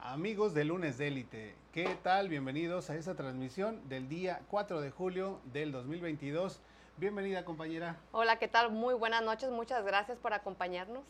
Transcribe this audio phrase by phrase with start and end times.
[0.00, 2.28] Amigos de Lunes de Élite, ¿qué tal?
[2.28, 6.60] Bienvenidos a esta transmisión del día 4 de julio del 2022.
[6.98, 7.96] Bienvenida compañera.
[8.12, 8.70] Hola, ¿qué tal?
[8.70, 11.02] Muy buenas noches, muchas gracias por acompañarnos.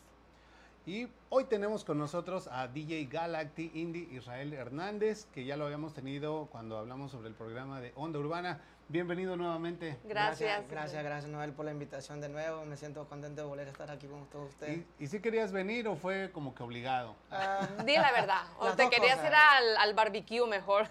[0.87, 5.93] Y hoy tenemos con nosotros a DJ Galacti Indy Israel Hernández, que ya lo habíamos
[5.93, 8.63] tenido cuando hablamos sobre el programa de Onda Urbana.
[8.91, 9.99] Bienvenido nuevamente.
[10.05, 10.67] Gracias.
[10.71, 12.65] Gracias, gracias, Noel, por la invitación de nuevo.
[12.65, 14.87] Me siento contento de volver a estar aquí con todos ustedes.
[14.99, 17.15] ¿Y, si querías venir o fue como que obligado?
[17.31, 18.45] Uh, Di la verdad.
[18.59, 20.89] O te querías ir al, al, barbecue mejor.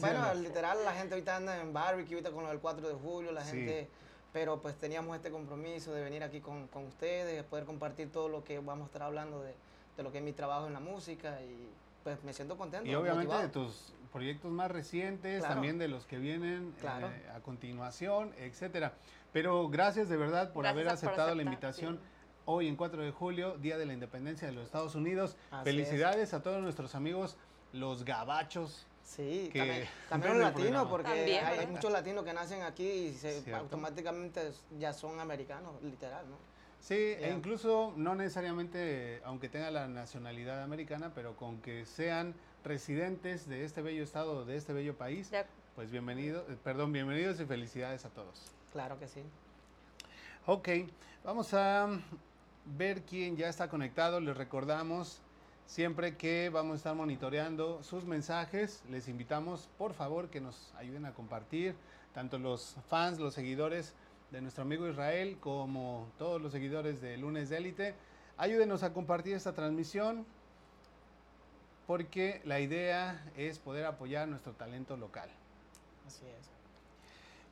[0.00, 3.32] Bueno, literal, la gente ahorita anda en barbecue, ahorita con lo del 4 de julio,
[3.32, 3.88] la gente...
[4.32, 8.44] Pero pues teníamos este compromiso de venir aquí con, con ustedes, poder compartir todo lo
[8.44, 9.56] que vamos a estar hablando de,
[9.96, 11.68] de lo que es mi trabajo en la música y
[12.04, 12.88] pues me siento contento.
[12.88, 18.34] Y obviamente de tus proyectos más recientes, también de los que vienen eh, a continuación,
[18.38, 18.94] etcétera.
[19.32, 22.00] Pero gracias de verdad por haber aceptado la invitación.
[22.46, 25.36] Hoy en 4 de julio, Día de la Independencia de los Estados Unidos.
[25.62, 27.36] Felicidades a todos nuestros amigos,
[27.72, 28.86] los gabachos.
[29.04, 29.50] Sí,
[30.08, 35.18] también, los latinos, porque hay, muchos latinos que nacen aquí y se, automáticamente ya son
[35.18, 36.36] americanos, literal, ¿no?
[36.80, 43.48] Sí, e incluso no necesariamente, aunque tenga la nacionalidad americana, pero con que sean residentes
[43.48, 45.30] de este bello estado, de este bello país,
[45.74, 48.50] pues bienvenidos, eh, perdón, bienvenidos y felicidades a todos.
[48.72, 49.22] Claro que sí.
[50.46, 50.68] Ok,
[51.22, 51.88] vamos a
[52.64, 54.18] ver quién ya está conectado.
[54.20, 55.20] Les recordamos
[55.66, 58.82] siempre que vamos a estar monitoreando sus mensajes.
[58.90, 61.74] Les invitamos, por favor, que nos ayuden a compartir,
[62.14, 63.94] tanto los fans, los seguidores,
[64.30, 67.94] de nuestro amigo Israel, como todos los seguidores de Lunes de Élite.
[68.36, 70.24] Ayúdenos a compartir esta transmisión
[71.86, 75.28] porque la idea es poder apoyar nuestro talento local.
[76.06, 76.48] Así es.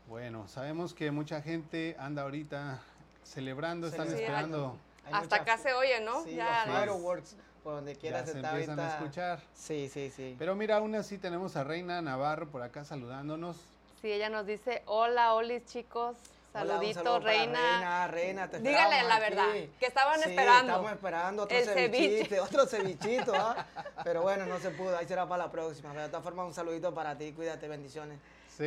[0.08, 2.80] Bueno, sabemos que mucha gente anda ahorita
[3.24, 4.78] celebrando, están esperando.
[5.10, 6.22] Hasta acá se oye, ¿no?
[6.22, 9.40] Sí, ya fireworks, por donde quiera se, empiezan a escuchar.
[9.54, 10.36] Sí, sí, sí.
[10.38, 13.56] Pero mira, aún así tenemos a Reina Navarro por acá saludándonos.
[14.00, 16.16] Sí, ella nos dice, hola, olis chicos.
[16.52, 17.60] Saludito, reina.
[17.60, 20.72] Reina, reina, te Dígale la verdad, que estaban esperando.
[20.72, 23.66] Estamos esperando otro cevichito, otro cevichito, ¿ah?
[24.02, 25.92] Pero bueno, no se pudo, ahí será para la próxima.
[25.92, 28.18] de todas formas, un saludito para ti, cuídate, bendiciones.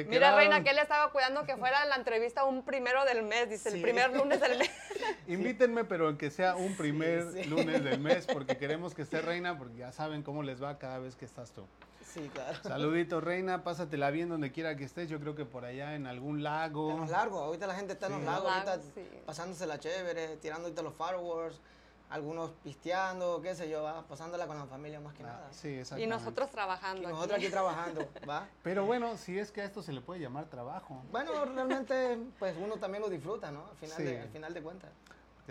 [0.07, 3.69] Mira, Reina, que él estaba cuidando que fuera la entrevista un primero del mes, dice,
[3.69, 4.71] el primer lunes del mes.
[5.27, 9.77] Invítenme, pero que sea un primer lunes del mes, porque queremos que esté Reina, porque
[9.77, 11.67] ya saben cómo les va cada vez que estás tú.
[12.13, 12.57] Sí, claro.
[12.61, 15.09] Saludito, reina, pásatela bien donde quiera que estés.
[15.09, 16.91] Yo creo que por allá en algún lago.
[16.91, 18.79] En los lagos, ahorita la gente está en los lagos, ahorita
[19.25, 21.61] pasándose la chévere, tirando ahorita los fireworks,
[22.09, 24.05] algunos pisteando, qué sé yo, ¿va?
[24.05, 25.53] pasándola con la familia más que ah, nada.
[25.53, 27.03] Sí, Y nosotros trabajando.
[27.03, 28.49] Y nosotros aquí, trabajando, ¿va?
[28.63, 31.01] Pero bueno, si es que a esto se le puede llamar trabajo.
[31.11, 33.65] Bueno, realmente, pues uno también lo disfruta, ¿no?
[33.69, 34.89] Al final, de, al final de cuentas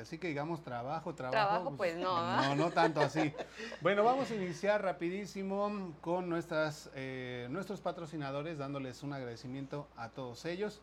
[0.00, 1.32] así que digamos trabajo, trabajo.
[1.32, 2.42] Trabajo, pues, pues no.
[2.42, 3.32] No, no tanto así.
[3.80, 10.44] bueno, vamos a iniciar rapidísimo con nuestras, eh, nuestros patrocinadores, dándoles un agradecimiento a todos
[10.44, 10.80] ellos.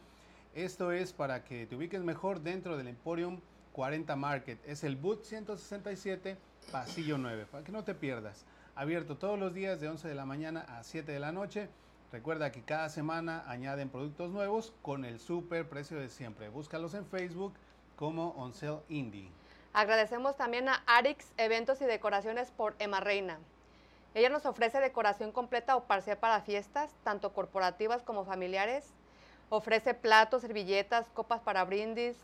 [0.54, 3.40] Esto es para que te ubiques mejor dentro del Emporium
[3.72, 4.60] 40 Market.
[4.64, 6.36] Es el Boot 167,
[6.70, 8.44] pasillo 9, para que no te pierdas.
[8.76, 11.68] Abierto todos los días de 11 de la mañana a 7 de la noche.
[12.10, 16.48] Recuerda que cada semana añaden productos nuevos con el super precio de siempre.
[16.48, 17.52] Búscalos en Facebook
[17.96, 18.52] como On
[18.88, 19.30] Indie.
[19.74, 23.38] Agradecemos también a Arix Eventos y Decoraciones por Emma Reina.
[24.14, 28.86] Ella nos ofrece decoración completa o parcial para fiestas, tanto corporativas como familiares.
[29.50, 32.16] Ofrece platos, servilletas, copas para brindis,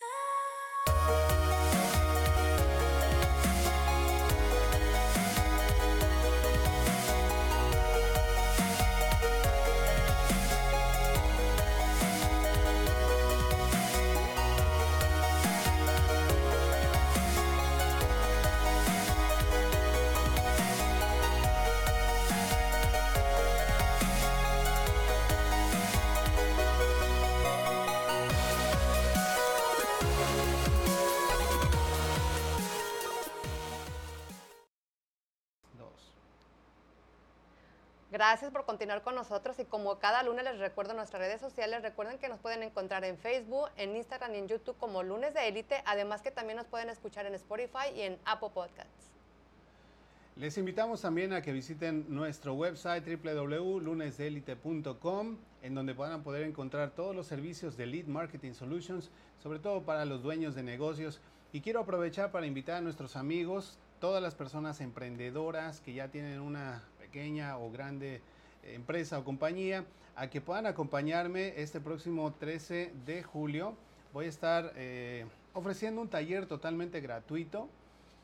[38.28, 42.18] Gracias por continuar con nosotros y como cada lunes les recuerdo nuestras redes sociales, recuerden
[42.18, 45.82] que nos pueden encontrar en Facebook, en Instagram y en YouTube como Lunes de Élite,
[45.86, 49.08] además que también nos pueden escuchar en Spotify y en Apple Podcasts.
[50.36, 57.16] Les invitamos también a que visiten nuestro website www.lunesdelite.com, en donde podrán poder encontrar todos
[57.16, 59.08] los servicios de Lead Marketing Solutions,
[59.42, 61.22] sobre todo para los dueños de negocios.
[61.54, 66.40] Y quiero aprovechar para invitar a nuestros amigos, todas las personas emprendedoras que ya tienen
[66.40, 68.20] una pequeña o grande
[68.62, 69.84] eh, empresa o compañía,
[70.14, 73.74] a que puedan acompañarme este próximo 13 de julio.
[74.12, 75.24] Voy a estar eh,
[75.54, 77.68] ofreciendo un taller totalmente gratuito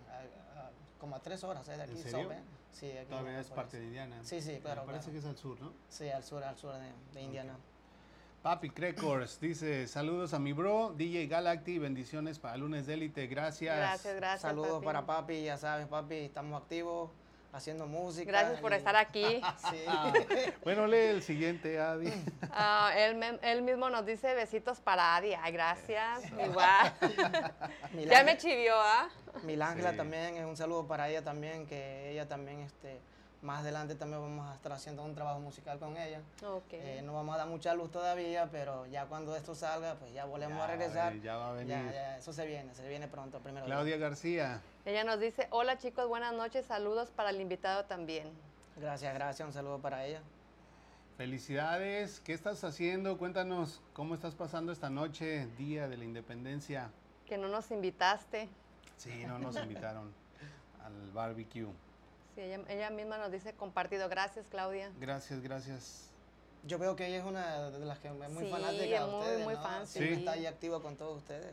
[1.01, 1.75] como a tres horas ¿eh?
[1.77, 2.29] de aquí, ¿En serio?
[2.71, 4.19] Sí, aquí Todavía es parte de Indiana.
[4.21, 5.13] Sí, sí, claro, Me parece claro.
[5.13, 5.73] que es al sur, ¿no?
[5.89, 7.57] Sí, al sur, al sur de, de Indiana.
[8.43, 13.75] Papi Records dice, saludos a mi bro, DJ Galacti, bendiciones para Lunes de Élite, gracias.
[13.75, 14.41] Gracias, gracias.
[14.41, 14.85] Saludos papi.
[14.85, 17.09] para papi, ya sabes, papi, estamos activos
[17.51, 18.31] haciendo música.
[18.31, 19.41] Gracias por y- estar aquí.
[19.71, 19.77] Sí.
[19.87, 20.13] Ah,
[20.63, 22.11] bueno, lee el siguiente, Adi.
[22.51, 25.33] Ah, él, él mismo nos dice besitos para Adi.
[25.33, 26.23] Ay, gracias.
[26.31, 26.93] Igual.
[28.07, 29.09] Ya me chivió, ¿ah?
[29.43, 29.97] Mil Ángela Sí.
[29.97, 32.99] también, es un saludo para ella también, que ella también, este,
[33.41, 36.21] más adelante también vamos a estar haciendo un trabajo musical con ella.
[36.45, 36.73] Ok.
[36.73, 40.25] Eh, no vamos a dar mucha luz todavía, pero ya cuando esto salga, pues ya
[40.25, 41.21] volvemos Ya, a regresar.
[41.21, 41.69] ya va a venir.
[41.69, 43.65] Ya, ya, eso se viene, se viene pronto, primero.
[43.65, 48.29] Claudia García, Ella nos dice, hola chicos, buenas noches, saludos para el invitado también.
[48.77, 50.21] Gracias, gracias, un saludo para ella.
[51.17, 53.17] Felicidades, ¿qué estás haciendo?
[53.17, 56.89] Cuéntanos cómo estás pasando esta noche, Día de la Independencia.
[57.27, 58.49] Que no nos invitaste.
[59.01, 60.13] Sí, no nos invitaron
[60.85, 61.65] al barbecue.
[62.35, 64.07] Sí, ella, ella misma nos dice compartido.
[64.09, 64.91] Gracias, Claudia.
[64.99, 66.11] Gracias, gracias.
[66.67, 69.19] Yo veo que ella es una de las que es muy Sí, fanática de muy,
[69.19, 69.61] ustedes, muy ¿no?
[69.63, 70.03] fan, sí.
[70.03, 71.51] está ahí activa con todos ustedes.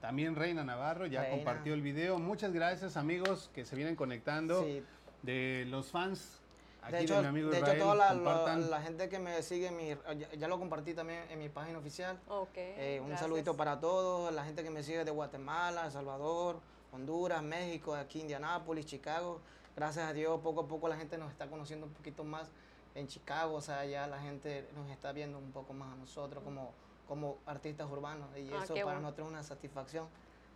[0.00, 1.36] También Reina Navarro ya Reina.
[1.36, 2.18] compartió el video.
[2.18, 4.64] Muchas gracias amigos que se vienen conectando.
[4.64, 4.82] Sí.
[5.22, 6.40] De los fans
[6.82, 8.70] aquí De de, hecho, mi amigo de hecho Israel, toda la, la- compartan.
[8.70, 11.78] la gente que me sigue, en mi, ya, ya lo compartí también en mi página
[11.78, 12.18] oficial.
[12.26, 12.48] Ok.
[12.56, 13.20] Eh, un gracias.
[13.20, 16.58] saludito para todos, la gente que me sigue de Guatemala, El Salvador,
[16.92, 19.40] Honduras, México, aquí Indianápolis, Chicago.
[19.74, 22.50] Gracias a Dios, poco a poco la gente nos está conociendo un poquito más
[22.94, 26.44] en Chicago, o sea, ya la gente nos está viendo un poco más a nosotros
[26.44, 26.72] como,
[27.08, 29.00] como artistas urbanos y Ah, eso para bueno.
[29.00, 30.06] nosotros es una satificación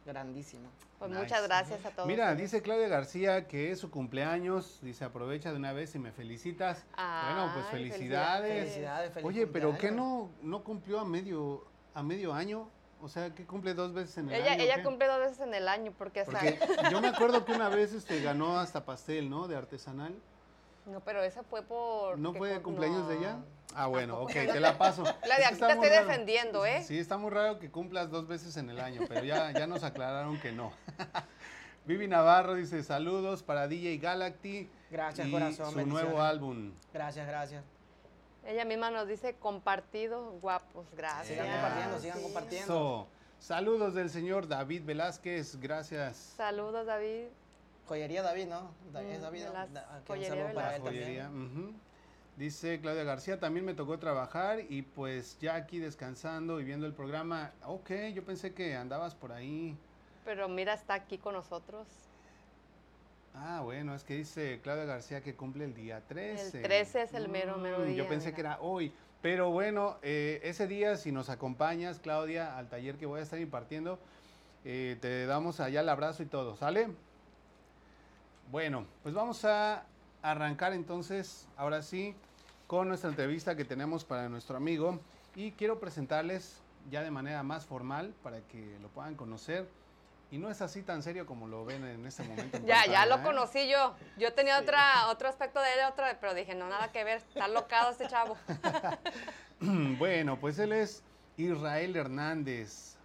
[0.05, 0.69] grandísima.
[0.99, 1.23] Pues Nice.
[1.23, 2.07] muchas gracias a todos.
[2.07, 4.79] Mira, dice Claudia García que es su cumpleaños.
[4.83, 6.85] Dice, aprovecha de una vez y me felicitas.
[6.95, 8.65] bueno, pues felicidades.
[8.65, 10.31] Felicidades, feliz Oye, pero ¿qué cumpleaños.
[10.43, 11.65] no, no cumplió a medio,
[11.95, 12.69] a medio año?
[13.07, 14.65] O sea, ¿qué cumple dos veces en el Ella, año?
[14.65, 16.59] ella cumple dos veces en el año porque, Porque
[16.91, 19.47] yo me acuerdo que una vez este, ganó hasta pastel, ¿no?
[19.47, 20.13] De artesanal.
[20.87, 22.19] no, pero esa fue por.
[22.19, 23.37] ¿No que fue cumpleaños de ella?
[23.77, 25.05] Ah, bueno, ok, te la paso.
[25.07, 26.07] Es que aquí te estoy raro.
[26.09, 26.83] defendiendo, ¿eh?
[26.83, 29.85] Sí, está muy raro que cumplas dos veces en el año, pero ya, ya nos
[29.85, 30.73] aclararon que no.
[31.87, 36.73] Vivi Navarro dice saludos para DJ Galacty Gracias, y corazón, su nuevo álbum.
[36.93, 37.63] Gracias, gracias.
[38.47, 41.29] Ella misma nos dice compartido, guapos, gracias.
[41.29, 42.65] Sigan compartiendo, sigan compartiendo.
[42.75, 43.07] Eso.
[43.41, 46.17] Saludos del señor David Velázquez, gracias.
[46.37, 47.27] Saludos, David.
[47.89, 48.71] Joyería David, ¿no?
[49.01, 49.53] Es Mm, David, ¿no?
[49.53, 51.81] las Da- joyería para también.
[52.37, 56.93] Dice Claudia García, también me tocó trabajar y pues ya aquí descansando y viendo el
[56.93, 57.53] programa.
[57.65, 59.75] Ok, yo pensé que andabas por ahí.
[60.25, 61.87] Pero mira, está aquí con nosotros.
[63.39, 66.59] Ah, bueno, es que dice Claudia García que cumple el día 13.
[66.59, 68.35] El 13 es el mero, mero Mm, día, Yo pensé mira.
[68.35, 68.93] que era hoy.
[69.21, 73.39] Pero bueno, eh, ese día, si nos acompañas, Claudia, al taller que voy a estar
[73.39, 73.99] impartiendo,
[74.65, 76.89] eh, te damos allá el abrazo y todo, ¿sale?
[78.51, 79.85] Bueno, pues vamos a
[80.23, 82.15] arrancar entonces, ahora sí,
[82.67, 84.99] con nuestra entrevista que tenemos para nuestro amigo.
[85.35, 89.69] Y quiero presentarles ya de manera más formal para que lo puedan conocer.
[90.31, 92.57] Y no es así tan serio como lo ven en este momento.
[92.57, 93.23] en Ya, ya lo ¿eh?
[93.23, 93.95] conocí yo.
[94.19, 97.19] Yo tenía otra, otro aspecto de él, otro, pero dije, no, nada que ver.
[97.19, 98.37] Está locado este chavo.
[99.99, 101.03] Bueno, pues él es
[101.39, 102.97] Israel Hernández.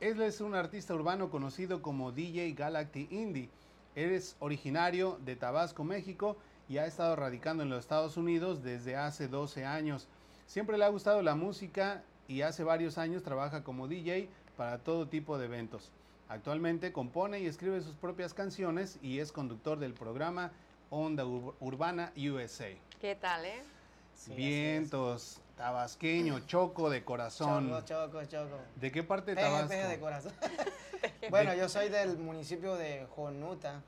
[0.00, 3.48] Él es un artista urbano conocido como DJ Galactic Indie.
[3.94, 6.36] Él es originario de Tabasco, México,
[6.68, 10.06] y ha estado radicando en los Estados Unidos desde hace 12 años.
[10.46, 15.08] Siempre le ha gustado la música y hace varios años trabaja como DJ para todo
[15.08, 15.90] tipo de eventos.
[16.28, 20.50] Actualmente compone y escribe sus propias canciones y es conductor del programa
[20.90, 22.68] Onda Ur- Urbana USA.
[23.00, 23.62] ¿Qué tal, eh?
[24.14, 24.36] Sí, es.
[24.36, 27.68] Vientos, tabasqueño, choco de corazón.
[27.68, 28.58] Choco, choco, choco.
[28.76, 29.68] ¿De qué parte de Tabasco?
[29.68, 30.32] peje de corazón.
[31.30, 33.82] bueno, yo soy del municipio de Jonuta.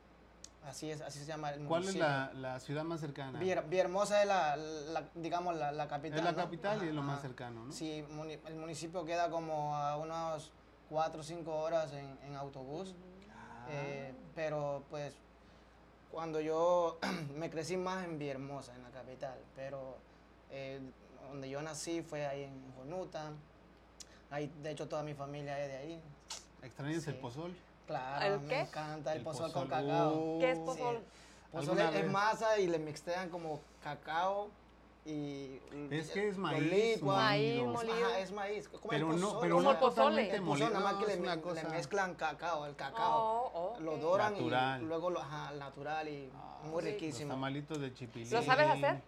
[0.65, 2.07] Así es, así se llama el ¿Cuál es municipio.
[2.09, 3.39] la, la ciudad más cercana?
[3.39, 6.19] Villahermosa es la, la- digamos, la, la capital.
[6.19, 6.37] es la ¿no?
[6.37, 7.73] capital y es lo más cercano, ¿no?
[7.73, 10.53] Sí, muni- el municipio queda como a unos
[10.91, 12.95] 4 o 5 horas en, en autobús.
[13.33, 15.15] Ah, Eh, pero pues
[16.11, 16.99] cuando yo
[17.37, 19.97] me crecí más en Villahermosa, en la capital, pero
[20.51, 20.81] eh,
[21.29, 23.31] donde yo nací fue ahí en Jonuta.
[24.31, 26.03] Ahí, de hecho, toda mi familia es de ahí.
[26.63, 27.21] ¿Extrañas el sí.
[27.21, 27.55] pozol?
[27.87, 28.61] Claro, ¿El me qué?
[28.61, 30.39] encanta el, El pozol, pozol, con cacao.
[30.39, 30.65] ¿Qué es Sí.
[30.65, 31.03] pozol?
[31.53, 32.13] Pozole ¿Alguna es vez?
[32.13, 34.49] masa y le mixtean como cacao
[35.09, 35.61] y
[35.91, 36.63] Es que es maíz
[36.97, 37.17] licuan.
[37.17, 38.07] Maíz molido.
[38.07, 39.41] Ajá, es maíz, como Pero el no, pozole.
[39.41, 40.35] pero Como no el pozole.
[40.37, 41.69] El nada más no, que le, una le cosa...
[41.71, 43.51] mezclan cacao, el cacao.
[43.55, 43.81] Oh, ok.
[43.81, 44.83] Lo doran Natural.
[44.83, 46.75] y luego lo, ajá, natural y Ah, muy sí.
[46.75, 47.31] Los riquísimo.
[47.31, 48.31] tamalitos de chipilín.
[48.31, 49.01] ¿Lo sabes hacer?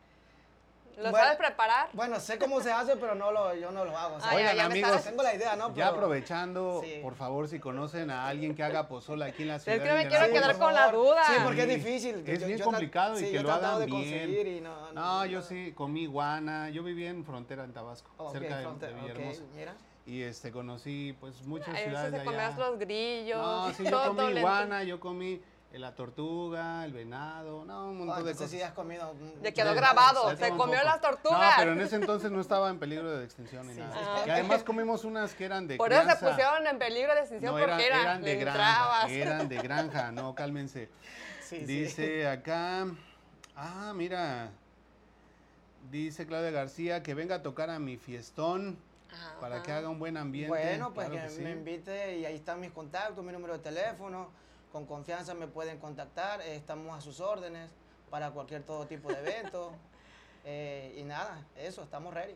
[1.00, 1.88] ¿Lo Bueno, sabes preparar?
[1.94, 4.16] Bueno, sé cómo se hace, pero no lo, yo no lo hago.
[4.16, 5.68] o sea, ya, Oigan, ya amigos, estás- tengo la idea, ¿no?
[5.68, 6.98] Ya Pero- aprovechando, Sí.
[7.02, 9.88] por favor, si conocen a alguien que haga pozol aquí en la ciudad Es que
[9.94, 10.42] me quiero Indianápolis.
[10.56, 11.22] quedar con la duda.
[11.26, 12.24] Sí, porque Sí, es difícil.
[12.26, 14.56] es bien tra- complicado y sí, que yo lo he tratado hagan de conseguir bien.
[14.58, 16.68] y no, No, yo sí comí guana.
[16.70, 19.42] Yo viví en frontera en Tabasco, Ok, cerca de, frontera, de ok, Villahermosa.
[19.56, 19.74] mira.
[20.06, 23.38] Y este conocí pues muchas Ay, ciudades de se comías los grillos.
[23.38, 25.40] No, sí, yo comí iguana, yo comí
[25.78, 28.50] la tortuga, el venado, no, un montón de cosas.
[28.50, 29.14] sí has comido.
[29.40, 31.40] Le quedó grabado, se comió las tortugas.
[31.40, 33.92] No, pero en ese entonces no estaba en peligro de extinción ni Sí, nada.
[33.94, 34.24] sí, sí.
[34.24, 37.54] Que además comimos unas que eran de Por eso se pusieron en peligro de extinción
[37.54, 39.10] No, porque eran, era, eran de granja, entrabas.
[39.10, 40.88] eran de granja, no, cálmense.
[41.40, 41.64] Sí, sí.
[41.66, 42.86] Dice acá,
[43.54, 44.50] ah, mira,
[45.90, 48.76] dice Claudia García que venga a tocar a mi fiestón
[49.40, 50.48] para que haga un buen ambiente.
[50.50, 51.42] Bueno, pues Claro que, sí.
[51.42, 54.28] me invite y ahí están mis contactos, mi número de teléfono.
[54.72, 56.40] Con confianza me pueden contactar.
[56.42, 57.70] eh, Estamos a sus órdenes
[58.10, 59.72] para cualquier todo tipo de evento.
[60.42, 62.34] Eh, y nada, eso, estamos ready.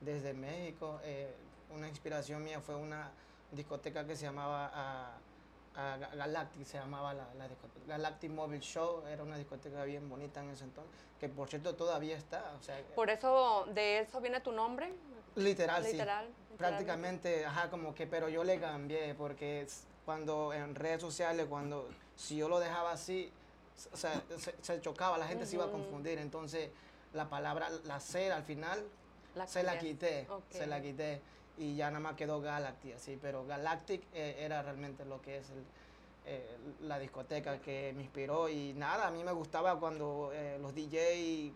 [0.01, 1.01] desde México.
[1.05, 1.35] Eh,
[1.71, 3.11] una inspiración mía fue una
[3.53, 5.19] discoteca que se llamaba ah,
[5.77, 7.87] ah, Galactic, se llamaba la, la discoteca.
[7.87, 9.05] Galactic Mobile Show.
[9.07, 12.55] Era una discoteca bien bonita en ese entonces, que por cierto todavía está.
[12.59, 14.93] O sea, Por eso, de eso viene tu nombre.
[15.37, 15.93] literal, sí.
[15.93, 16.29] Literal.
[16.57, 19.65] Prácticamente, ajá, como que, pero yo le cambié porque
[20.05, 23.33] cuando en redes sociales, cuando si yo lo dejaba así,
[23.93, 26.19] o sea, se, se chocaba, la gente se iba a confundir.
[26.19, 26.71] Entonces,
[27.13, 28.83] la palabra, la C al final,
[29.35, 31.21] La se la quité, se la quité.
[31.59, 33.19] Y ya nada más quedó Galactic, así.
[33.21, 35.65] Pero Galactic eh, era realmente lo que es el,
[36.27, 38.49] eh, la discoteca que me inspiró.
[38.49, 41.53] Y nada, a mí me gustaba cuando eh, los DJ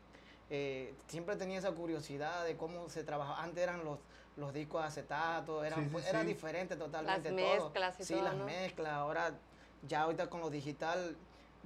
[0.51, 3.43] eh, siempre tenía esa curiosidad de cómo se trabajaba.
[3.43, 3.99] Antes eran los,
[4.37, 6.27] los discos de acetato, eran, Sí, sí, pues, era sí.
[6.27, 7.65] diferente totalmente Las todo.
[7.67, 8.45] mezclas y sí, todo, las ¿no?
[8.45, 8.93] mezclas.
[8.93, 9.33] Ahora,
[9.87, 11.17] ya ahorita con lo digital,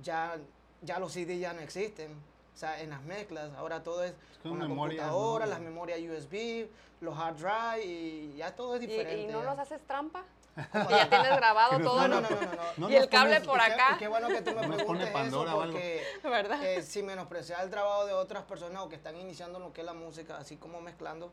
[0.02, 0.36] ya,
[0.82, 2.14] ya los CD ya no existen.
[2.56, 5.50] O sea, en las mezclas, ahora todo es Son con la memorias, computadora, ¿no?
[5.50, 6.66] las memorias USB,
[7.02, 9.20] los hard drive y ya todo es ¿Y, diferente.
[9.25, 9.50] y no ya.
[9.50, 10.25] los haces trampa?
[10.88, 12.08] Que ya tienes grabado todo.
[12.08, 12.36] No, no, no,
[12.78, 13.92] no, y el cable pones- por Y qué- acá.
[13.94, 16.64] y qué bueno que tú me Nos pone preguntes eso porque ¿Verdad?
[16.64, 19.86] eh, sin menospreciar el trabajo de otras personas o que están iniciando lo que es
[19.86, 21.30] la música, así como mezclando,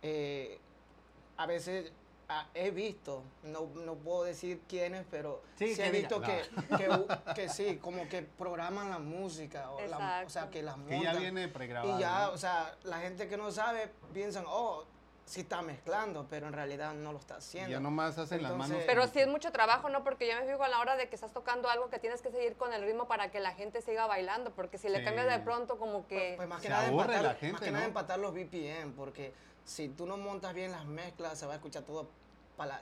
[0.00, 0.58] eh,
[1.36, 1.92] a veces
[2.40, 6.42] ah, he visto, no, no puedo decir quiénes, pero Sí, sí, que he visto que,
[6.76, 10.90] que, que sí, como que programan la música, o, la- o sea, que las Que
[10.90, 11.18] ya montan.
[11.18, 11.96] viene pregrabado.
[11.96, 12.32] Y ya, ¿no?
[12.32, 14.84] o sea, la gente que no sabe piensan, oh,
[15.24, 17.70] sí está mezclando, pero en realidad no lo está haciendo.
[17.70, 18.78] ya nomás hacen las manos.
[18.86, 20.02] Pero sí es mucho trabajo, ¿no?
[20.02, 22.30] Porque yo me fijo a la hora de que estás tocando algo que tienes que
[22.32, 25.04] seguir con el ritmo para que la gente siga bailando, porque si le Sí.
[25.04, 26.34] cambias de pronto como que...
[26.36, 27.88] Pues, pues más que nada empatar, la más gente, que nada ¿no?
[27.88, 29.32] empatar los BPM, porque
[29.64, 32.08] si tú no montas bien las mezclas, se va a escuchar todo
[32.56, 32.80] para la,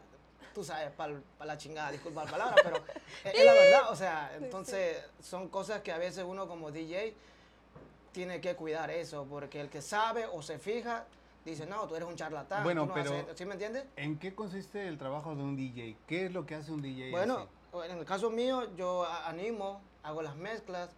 [0.54, 2.76] tú sabes, para la chingada, disculpa la palabra, pero
[3.24, 7.14] es, es la verdad, o sea, entonces son cosas que a veces uno como DJ
[8.12, 11.04] tiene que cuidar eso, porque el que sabe o se fija,
[11.44, 12.64] dice, no, tú eres un charlatán.
[12.64, 13.84] Bueno, tú no pero- haces esto", ¿Sí me entiendes?
[13.96, 15.96] ¿En qué consiste el trabajo de un DJ?
[16.06, 17.10] ¿Qué es lo que hace un DJ?
[17.10, 17.90] Bueno, así?
[17.90, 20.90] en el caso mío, yo animo, hago las mezclas,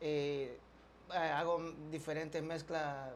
[0.00, 0.58] eh,
[1.12, 1.58] eh, hago
[1.90, 3.10] diferentes mezclas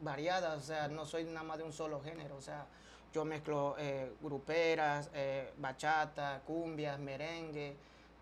[0.00, 2.66] variadas, o sea, no soy nada más de un solo género, o sea,
[3.12, 7.76] yo mezclo eh, gruperas, eh, bachata, cumbias, merengue,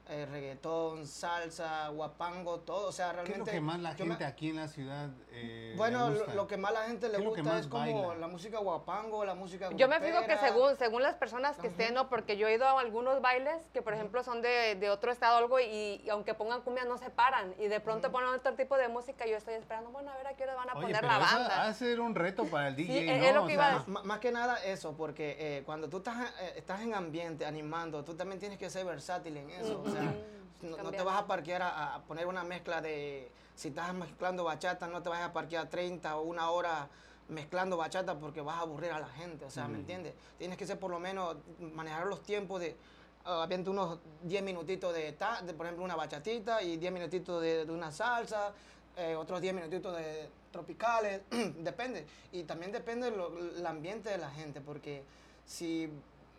[0.07, 3.39] eh, reggaetón, salsa, guapango, todo, o sea, ¿Qué es realmente...
[3.39, 6.35] lo que más la me- gente aquí en la ciudad eh, bueno, lo, gusta?
[6.35, 8.15] lo que más a la gente le ¿Qué es lo que gusta es como baila?
[8.21, 11.71] la música guapango, la música Yo me fijo que según, según las personas que Ajá.
[11.71, 12.11] estén, ¿no?
[12.11, 15.37] Porque yo he ido a algunos bailes que, por ejemplo, son de, de otro estado
[15.37, 17.55] o algo y, y aunque pongan cumbia no se paran.
[17.59, 20.27] Y de pronto ponen otro tipo de música y yo estoy esperando, bueno, a ver
[20.27, 21.63] a qué hora van a Oye, poner pero la eso banda.
[21.63, 23.27] ha de ser un reto para el DJ, es- ¿no?
[23.29, 25.89] es lo O que sea, iba a M- Más que nada eso, porque eh, cuando
[25.89, 29.81] tú estás, eh, estás en ambiente animando, tú también tienes que ser versátil en eso.
[29.83, 30.15] O sea,
[30.63, 33.31] no, no te vas a parquear a, a poner una mezcla de.
[33.55, 36.89] Si estás mezclando bachata, no te vas a parquear 30 o una hora
[37.29, 39.45] mezclando bachata porque vas a aburrir a la gente.
[39.45, 39.81] O sea, ¿me Mm.
[39.81, 40.15] entiendes?
[40.39, 41.37] Tienes que ser por lo menos
[41.75, 42.77] manejar los tiempos de.
[43.27, 47.41] Uh, avienta unos 10 minutitos de, ta- de, por ejemplo, una bachatita y 10 minutitos
[47.41, 48.53] de, de una salsa,
[48.99, 51.23] eh, otros 10 minutitos de tropicales,
[51.59, 52.05] depende.
[52.33, 55.05] Y también depende el ambiente de la gente, porque
[55.47, 55.89] si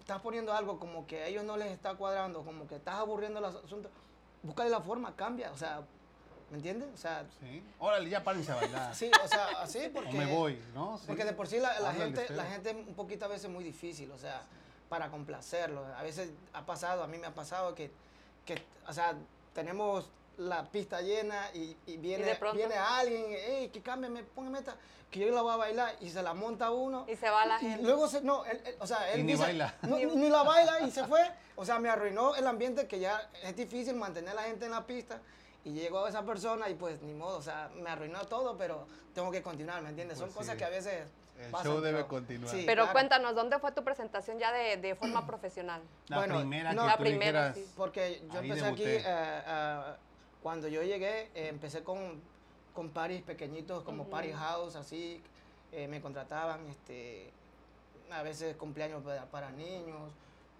[0.05, 3.39] estás poniendo algo como que a ellos no les está cuadrando, como que estás aburriendo
[3.39, 3.89] el asunto,
[4.43, 5.81] búscale la forma, cambia, o sea,
[6.51, 6.89] ¿me entiendes?
[6.93, 7.63] O sea, Sí.
[7.79, 8.95] Órale, ya párense a bailar.
[8.95, 10.09] sí, o sea, así porque...
[10.09, 10.99] o me voy, ¿no?
[10.99, 11.05] Sí.
[11.07, 14.11] Porque de por sí la, la gente, la gente un poquito a veces muy difícil,
[14.11, 14.43] o sea,
[14.89, 15.83] para complacerlo.
[15.97, 17.89] A veces ha pasado, a mí me ha pasado que,
[18.45, 19.15] que o sea,
[19.55, 24.75] tenemos la pista llena y, y viene, pronto- viene alguien, hey, que cámbiame, póngame esta,
[25.11, 27.05] que yo la voy a bailar y se la monta uno.
[27.07, 27.83] Y se va la Y gente.
[27.83, 29.75] luego, se, no, él- él- o sea, él Y ni dice, baila.
[29.83, 31.21] no, ni, ni la baila y se fue.
[31.55, 34.71] O sea, me arruinó el ambiente que ya es difícil mantener a la gente en
[34.71, 35.21] la pista.
[35.63, 39.31] Y llegó esa persona y pues ni modo, o sea, me arruinó todo, pero tengo
[39.31, 40.19] que continuar, ¿me entiendes?
[40.19, 40.57] Pues Son cosas sí.
[40.59, 41.07] que a veces
[41.39, 42.51] El pasan, show debe pero- continuar.
[42.53, 42.93] sí, Pero claro.
[42.93, 45.81] cuéntanos, ¿dónde fue tu presentación ya de, de forma profesional?
[46.07, 47.73] La Bueno, primera no, que la tú primera, dijeras, sí.
[47.75, 49.81] Porque yo empecé aquí, eh, eh,
[50.45, 52.21] cuando yo llegué, eh, empecé con,
[52.75, 54.11] con paris pequeñitos, como Ujú.
[54.11, 55.19] party house, así,
[55.71, 57.31] eh, me contrataban, este,
[58.11, 60.11] a veces cumpleaños para, para niños,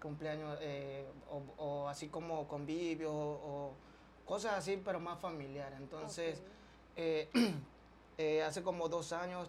[0.02, 3.72] cumpleaños, eh, o, o así como convivios, o, o
[4.26, 5.78] cosas así, pero más familiares.
[5.78, 6.42] Entonces,
[8.44, 9.48] hace como dos años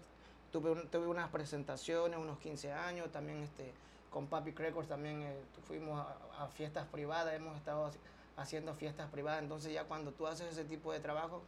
[0.52, 3.74] tuve, un- tuve unas presentaciones, unos 15 años, también este,
[4.12, 5.36] con Papi Records también eh,
[5.68, 7.98] fuimos a, a fiestas privadas, hemos estado haci-
[8.38, 9.42] haciendo fiestas privadas.
[9.42, 11.42] Entonces ya cuando tú haces ese tipo de trabajo,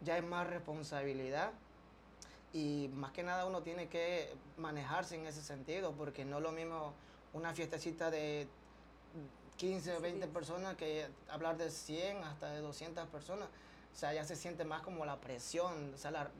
[0.00, 1.52] ya es más responsabilidad
[2.52, 6.52] y más que nada uno tiene que manejarse en ese sentido, porque no es lo
[6.52, 6.94] mismo
[7.34, 8.48] una fiestecita de
[9.56, 13.48] 15 o 20 personas que hablar de 100 hasta de 200 personas.
[13.92, 16.30] O sea, ya se siente más como la presión, o sea,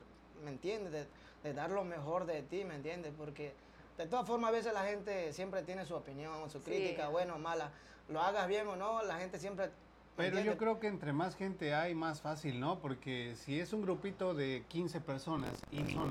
[0.43, 1.07] ¿me entiendes?
[1.43, 3.13] De, dar lo mejor de ti, ¿me entiendes?
[3.17, 3.53] Porque
[3.97, 7.39] de todas formas a veces la gente siempre tiene su opinión, su crítica, bueno o
[7.39, 7.71] mala.
[8.09, 9.69] Lo hagas bien o no, la gente siempre
[10.17, 12.79] pero yo creo que entre más gente hay, más fácil, ¿no?
[12.79, 16.09] Porque si es un grupito de 15, personas y no,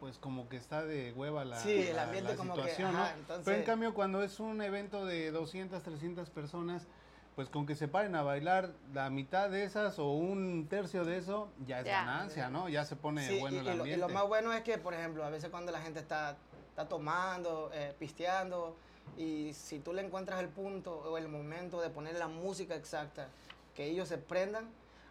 [0.00, 3.04] pues como que está de hueva la, sí, el ambiente como situación, ¿no?
[3.44, 6.88] Pero en cambio cuando es un evento de 200, 300 personas,
[7.36, 11.18] pues con que se paren a bailar la mitad de esas o un tercio de
[11.18, 12.68] eso, ya es ganancia, ¿no?
[12.68, 13.96] Ya se pone bueno el ambiente.
[13.96, 16.36] y lo, más bueno es que, por ejemplo, a veces cuando la gente está,
[16.68, 18.76] está tomando, eh, pisteando,
[19.16, 23.28] y si tú le encuentras el punto o el momento de poner la música exacta,
[23.74, 24.68] que ellos se prendan,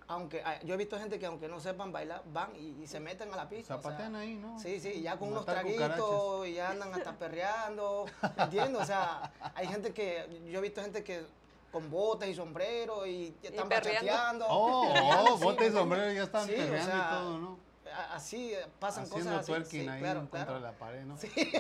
[0.07, 3.31] aunque ah, yo he visto gente que aunque no sepan bailar, van y, se meten
[3.31, 3.75] a la pista.
[3.75, 4.59] Zapatean ahí, ¿no?
[4.59, 8.05] Sí, sí, ya con unos traguitos y ya andan hasta perreando,
[8.37, 8.81] ¿entiendes?
[8.81, 11.23] O sea, hay gente que, yo he visto gente que
[11.71, 14.47] con botas y sombrero y están bachateando.
[14.49, 17.69] Oh, oh botas y sombrero ya están perreando y todo, ¿no?
[18.11, 19.53] así pasan cosas así.
[19.65, 21.17] Sí, ahí claro, contra la pared, ¿no?
[21.17, 21.29] Sí.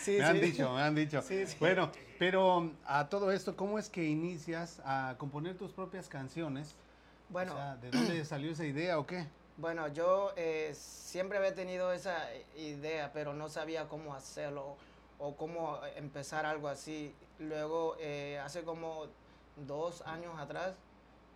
[0.00, 1.22] sí me han dicho, me han dicho.
[1.60, 6.74] Bueno, pero a todo esto, ¿cómo es que inicias a componer tus propias canciones?
[7.28, 7.52] Bueno.
[7.52, 9.26] O sea, ¿de dónde salió esa idea o qué?
[9.56, 14.76] Bueno, yo eh, siempre había tenido esa idea, pero no sabía cómo hacerlo
[15.18, 17.14] o cómo empezar algo así.
[17.38, 19.06] Luego, eh, hace como
[19.66, 20.74] dos años atrás,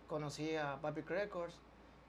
[0.07, 1.55] conocí a Papi Records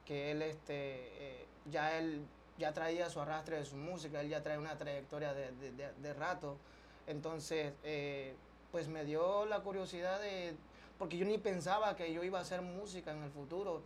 [0.07, 2.25] que él este, eh, ya él
[2.59, 6.15] ya traía su arrastre de su música, él ya trae una trayectoria de, de, de,
[6.15, 6.59] rato.
[7.07, 8.35] Entonces, eh,
[8.73, 10.57] pues me dio la curiosidad de,
[10.99, 13.83] porque yo ni pensaba que yo iba a hacer música en el futuro,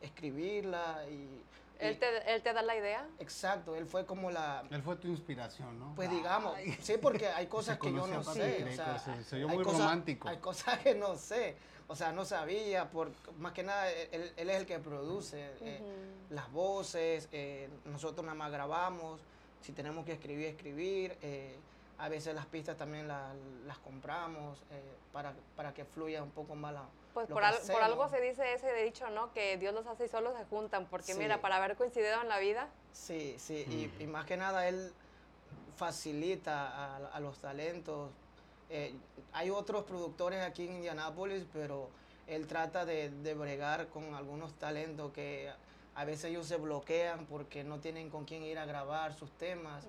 [0.00, 1.42] escribirla y...
[1.80, 3.06] ¿Él te, ¿Él te da la idea?
[3.18, 4.64] Exacto, él fue como la...
[4.70, 5.92] Él fue tu inspiración, ¿no?
[5.96, 8.64] Pues digamos, sí, porque hay cosas que yo no sé.
[8.70, 10.28] O sea, se, muy romántico.
[10.28, 14.48] Hay cosas que no sé o sea, no sabía, por, más que nada, él, es
[14.48, 15.80] el que produce eh,
[16.30, 19.20] las voces, eh, nosotros nada más grabamos,
[19.60, 21.56] si tenemos que escribir, escribir, eh,
[21.98, 24.58] a veces las pistas también las compramos
[25.12, 26.82] para, para que fluya un poco más la...
[27.12, 29.32] Pues por, por, algo se dice ese dicho, ¿no?
[29.32, 32.40] Que Dios los hace y solo se juntan, porque mira, para haber coincidido en la
[32.40, 32.68] vida.
[32.92, 34.92] Sí, sí, y, más que nada él
[35.76, 38.10] facilita a, a los talentos
[38.70, 38.94] eh,
[39.32, 41.90] hay otros productores aquí en Indianápolis, pero
[42.26, 45.50] él trata de, de, bregar con algunos talentos que
[45.94, 49.86] a veces ellos se bloquean porque no tienen con quién ir a grabar sus temas,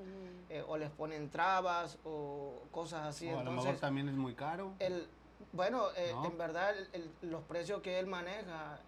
[0.49, 3.27] eh, o les ponen trabas o cosas así.
[3.29, 4.73] O a lo mejor también es muy caro.
[4.79, 5.07] El,
[5.53, 6.75] bueno, eh, en verdad
[7.21, 8.79] los precios que él maneja,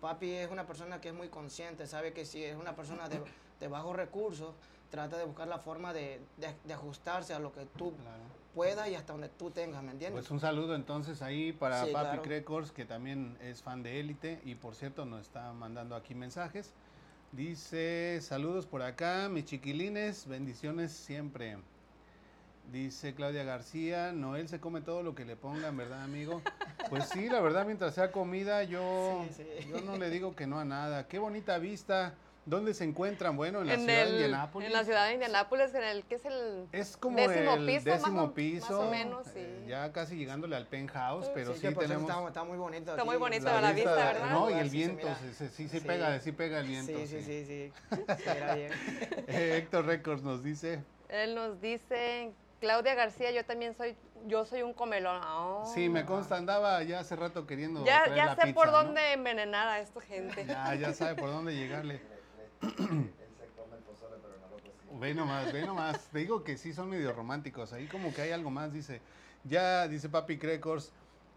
[0.00, 3.22] papi es una persona que es muy consciente, sabe que si es una persona de,
[3.60, 4.54] de bajos recursos,
[4.92, 7.94] trata de buscar la forma de, de, ajustarse a lo que tú
[8.54, 10.20] puedas y hasta donde tú tengas, ¿me entiendes?
[10.20, 14.54] Pues un saludo entonces ahí para Papi Records, que también es fan de Élite y
[14.54, 16.72] por cierto nos está mandando aquí mensajes.
[17.32, 21.56] Dice, saludos por acá, mis chiquilines, bendiciones siempre.
[22.70, 26.42] Dice Claudia García, Noel se come todo lo que le pongan, ¿verdad, amigo?
[26.90, 29.24] Pues sí, la verdad, mientras sea comida, yo,
[29.66, 31.08] yo no le digo que no a nada.
[31.08, 32.12] Qué bonita vista.
[32.44, 33.36] ¿Dónde se encuentran?
[33.36, 34.66] Bueno, en la ciudad de Indianápolis.
[34.66, 37.84] En la ciudad de Indianápolis, en el que es el es como décimo el piso,
[37.84, 39.32] décimo más piso, más o menos, sí.
[39.36, 42.10] Eh, ya casi llegándole al penthouse, pero sí, tenemos.
[42.10, 42.90] Está, está, muy bonito.
[42.90, 44.30] Está muy bonito la, la vista, ¿verdad?
[44.30, 45.06] No, y el viento,
[45.38, 46.92] sí, sí, pega, sí pega el viento.
[46.98, 47.72] Sí, sí, sí, sí.
[48.56, 48.72] bien.
[49.28, 50.82] Eh, Héctor Records nos dice.
[51.08, 55.20] Él nos dice, Claudia García, yo también soy, yo soy un comelón.
[55.24, 55.70] Oh.
[55.72, 57.84] Sí, me consta, andaba ya hace rato queriendo.
[57.84, 60.44] Ya, ya sé por dónde envenenar a esta gente.
[60.44, 62.00] Ya, ya sabe por dónde llegarle.
[65.00, 65.98] Ve nomás, ve nomás.
[66.12, 67.72] Te digo que sí son medio románticos.
[67.72, 69.00] Ahí como que hay algo más, dice.
[69.44, 70.92] Ya, dice Papi Crecors,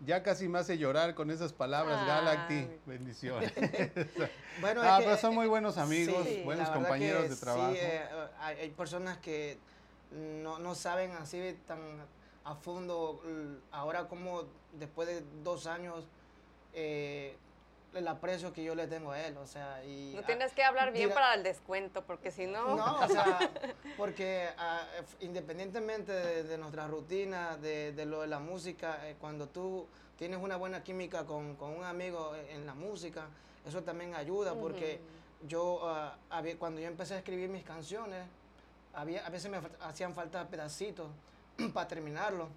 [0.06, 2.68] ya casi me hace llorar con esas palabras, Galacti.
[2.86, 3.52] Bendiciones.
[4.62, 7.72] bueno, ah, pero son muy buenos amigos, buenos compañeros de trabajo.
[7.72, 8.04] Sí, eh,
[8.40, 9.58] hay, personas que
[10.12, 11.80] no, no saben así tan
[12.44, 13.24] a fondo
[13.72, 16.06] ahora como después de dos años
[16.74, 17.36] eh,
[17.96, 20.14] el aprecio que yo le tengo a él, o sea, y...
[20.16, 22.76] No tienes que hablar bien para el descuento, porque si no...
[22.76, 23.40] No, o sea,
[23.98, 24.86] porque ah,
[25.22, 26.12] independientemente
[26.44, 31.26] de, nuestra rutina, de, lo de la música, eh, cuando tú tienes una buena química
[31.26, 33.28] con, con, un amigo en la música,
[33.66, 35.00] eso también ayuda, porque
[35.48, 36.18] yo, ah,
[36.60, 38.26] cuando yo empecé a escribir mis canciones,
[38.94, 41.08] había, a veces me hacían falta pedacitos
[41.74, 42.50] para terminarlo.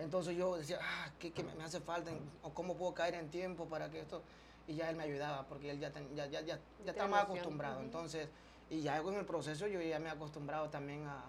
[0.00, 2.10] Entonces yo decía, ah, ¿qué, qué me hace falta?
[2.42, 4.22] ¿O cómo puedo caer en tiempo para que esto?
[4.66, 7.20] Y ya él me ayudaba, porque él ya, ten- ya, ya, ya, ya estaba más
[7.38, 7.74] acostumbrado.
[7.86, 8.28] Entonces,
[8.70, 11.22] y ya con el proceso yo ya me he acostumbrado también a,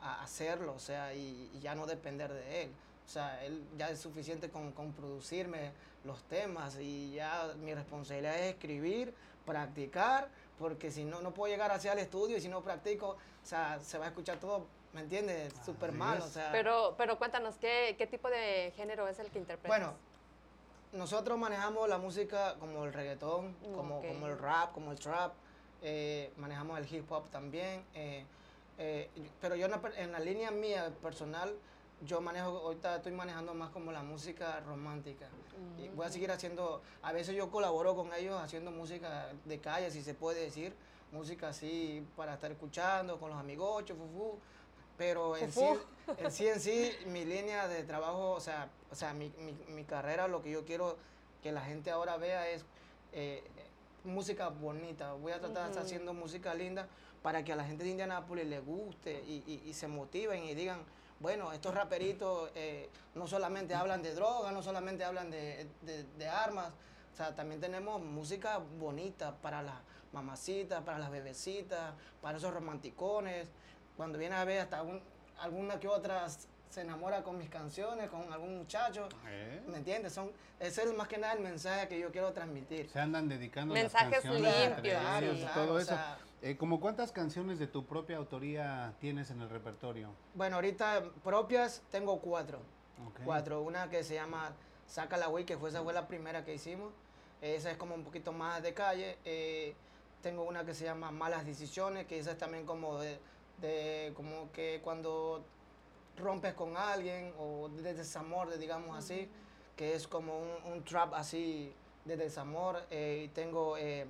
[0.00, 2.70] a hacerlo, o sea, y, y ya no depender de él.
[3.06, 5.72] O sea, él ya es suficiente con, con producirme
[6.04, 9.14] los temas y ya mi responsabilidad es escribir,
[9.46, 13.46] practicar, porque si no, no puedo llegar hacia el estudio y si no practico, o
[13.46, 15.52] sea, se va a escuchar todo, ¿me entiendes?
[15.64, 16.24] Súper Así mal, es.
[16.24, 16.52] o sea.
[16.52, 19.68] Pero, pero cuéntanos, ¿qué, ¿qué tipo de género es el que interpretas?
[19.78, 19.94] Bueno,
[20.92, 24.06] nosotros manejamos la música como el reggaetón, como, Ok.
[24.06, 25.32] como el rap, como el trap,
[25.82, 28.24] eh, manejamos el hip hop también, eh,
[28.78, 31.52] eh, pero yo en la, per- en la línea mía personal,
[32.00, 35.26] yo manejo, ahorita estoy manejando más como la música romántica.
[35.78, 39.90] Y voy a seguir haciendo, a veces yo colaboro con ellos haciendo música de calle,
[39.90, 40.74] si se puede decir,
[41.12, 44.38] música así para estar escuchando con los amigochos, fufu,
[44.96, 45.60] pero en sí,
[46.18, 49.84] en sí, en sí, mi línea de trabajo, o sea, o sea mi, mi, mi
[49.84, 50.96] carrera, lo que yo quiero
[51.42, 52.64] que la gente ahora vea es
[53.12, 53.42] eh,
[54.04, 55.12] música bonita.
[55.14, 56.86] Voy a tratar de estar haciendo música linda
[57.22, 60.54] para que a la gente de Indianápolis le guste y, y- y se motiven y
[60.54, 60.82] digan,
[61.20, 66.28] bueno, estos raperitos eh, no solamente hablan de droga, no solamente hablan de, de- de
[66.28, 66.72] armas,
[67.12, 69.76] o sea, también tenemos música bonita para las
[70.12, 73.48] mamacitas, para las bebecitas, para esos romanticones.
[73.96, 75.00] Cuando viene a ver hasta un-
[75.38, 76.26] alguna que otra
[76.68, 79.08] se enamora con mis canciones, con algún muchacho.
[79.28, 79.62] ¿Eh?
[79.68, 80.12] ¿Me entiendes?
[80.12, 82.88] Son, ese es más que nada el mensaje que yo quiero transmitir.
[82.90, 85.46] Se andan dedicando Mensajes las canciones limpios, ellos, sí.
[85.54, 85.88] todo o eso.
[85.88, 90.10] sea, Eh, ¿Cómo cuántas canciones de tu propia autoría tienes en el repertorio?
[90.34, 92.58] bueno, ahorita propias tengo cuatro.
[93.08, 93.20] Ok.
[93.24, 93.62] Cuatro.
[93.62, 94.52] Una que se llama
[94.86, 96.92] Saca la Wii, que fue, esa fue la primera que hicimos.
[97.40, 99.16] Esa es como un poquito más de calle.
[99.24, 99.74] Eh,
[100.22, 103.18] tengo una que se llama Malas Decisiones, que esa es también como de,
[103.60, 105.44] de como que cuando
[106.16, 109.28] rompes con alguien o de desamor, de- digamos así,
[109.76, 111.72] que es como un, un trap así
[112.04, 112.82] de desamor.
[112.90, 114.06] Eh, y tengo eh,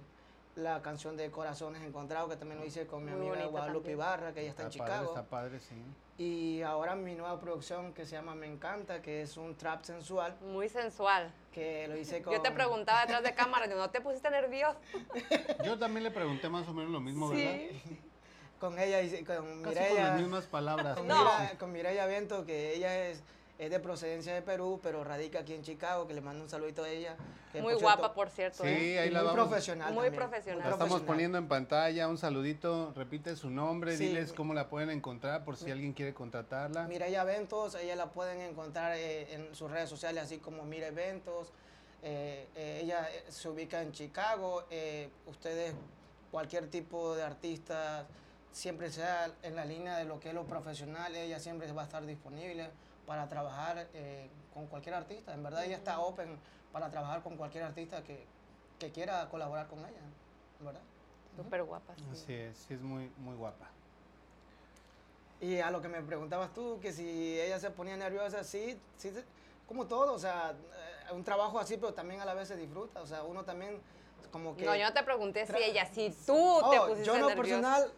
[0.57, 3.99] la canción de Corazones Encontrados, que también lo hice con mi Muy amiga Guadalupe también.
[3.99, 5.09] Ibarra, que ella está, Está en padre, Chicago.
[5.19, 5.75] está padre, sí.
[6.17, 10.37] Y ahora mi nueva producción que se llama Me Encanta, que es un trap sensual,
[10.43, 11.33] Muy sensual.
[11.53, 12.33] que lo hice con...
[12.35, 14.79] Yo te preguntaba detrás de cámara, ¿no te pusiste nervioso?
[15.65, 17.37] Yo también le pregunté más o menos lo mismo, Sí.
[17.45, 17.59] ¿verdad?
[18.65, 20.97] Con ella, hice- con Casi con las mismas palabras.
[20.97, 21.19] con, No.
[21.23, 23.23] Mira- con que ella es,
[23.59, 26.83] es de procedencia de Perú, pero radica aquí en Chicago, que le mando un saludito
[26.83, 27.15] a ella.
[27.53, 28.63] que Muy por guapa, cierto, por cierto.
[28.65, 28.95] Sí, ¿eh?
[28.95, 29.49] y ahí la muy vamos.
[29.49, 30.59] profesional Muy también, profesional.
[30.61, 31.07] La estamos profesional.
[31.07, 34.07] poniendo en pantalla, un saludito, repite su nombre, Sí.
[34.09, 36.89] diles cómo la pueden encontrar por si alguien quiere contratarla.
[36.89, 41.53] Mireya Eventos, ella la pueden encontrar eh, en sus redes sociales, así como Mire Eventos.
[42.03, 44.65] Eh, eh, ella se ubica en Chicago.
[44.71, 45.75] eh, ustedes,
[46.33, 48.05] cualquier tipo de artista,
[48.55, 51.85] siempre sea en la línea de lo que es lo profesional, ella siempre va a
[51.87, 52.71] estar disponible
[53.05, 55.35] para trabajar eh, con cualquier artista.
[55.35, 56.39] En verdad, ella está open
[56.73, 58.25] para trabajar con cualquier artista que,
[58.79, 60.01] que quiera colaborar con ella,
[60.61, 60.81] ¿verdad?
[61.37, 62.05] Súper guapa, sí.
[62.13, 63.69] Así es, sí es muy, muy guapa.
[65.41, 69.13] Y a lo que me preguntabas tú, que si ella se ponía nerviosa, sí, sí,
[69.67, 73.03] como todo, o sea, eh, un trabajo así, pero también a la vez se disfruta,
[73.03, 73.81] o sea, uno también
[74.31, 74.65] como que...
[74.65, 77.43] No, yo no te pregunté si ella, si tú te Oh, pusiste yo no nervioso.
[77.61, 77.93] personal,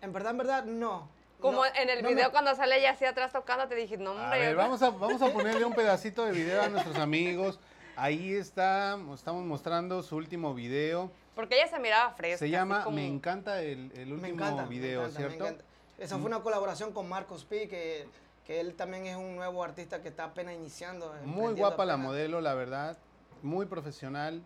[0.00, 1.08] en verdad, en verdad, no.
[1.40, 3.96] Como No, en el no me- video cuando sale ella así atrás tocando, te dije,
[3.96, 4.38] no, A hombre.
[4.40, 7.60] ver, yo- vamos a, vamos a ponerle un pedacito de video a nuestros amigos.
[7.96, 11.10] Ahí está, estamos mostrando su último video.
[11.34, 12.38] Porque ella se miraba fresca.
[12.38, 15.44] Se llama como- Me encanta el, el último me encanta, me video, encanta, me ¿cierto?
[15.44, 15.64] encanta.
[15.98, 18.08] Esa fue una colaboración con Marcos P, que,
[18.46, 21.12] que él también es un nuevo artista que está apenas iniciando.
[21.24, 22.96] Muy guapa la modelo, la verdad.
[23.42, 24.42] Muy profesional.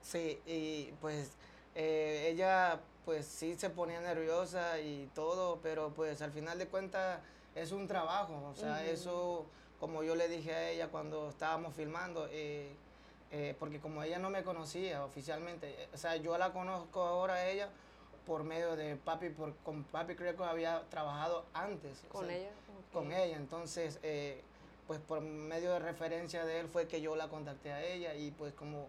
[0.00, 1.32] Sí, y pues
[1.74, 7.20] eh, ella pues sí se ponía nerviosa y todo, pero pues al final de cuentas
[7.54, 9.46] es un trabajo, o sea, eso
[9.80, 12.72] como yo le dije a ella cuando estábamos filmando, eh,
[13.32, 17.34] eh, porque como ella no me conocía oficialmente, eh, o sea, yo la conozco ahora
[17.34, 17.68] a ella
[18.26, 22.04] por medio de Papi, por, con Papi creo que había trabajado antes.
[22.08, 22.50] o Con sea, ella.
[22.92, 23.36] con ella.
[23.36, 24.40] Entonces, eh,
[24.86, 28.30] pues por medio de referencia de él fue que yo la contacté a ella y
[28.30, 28.86] pues como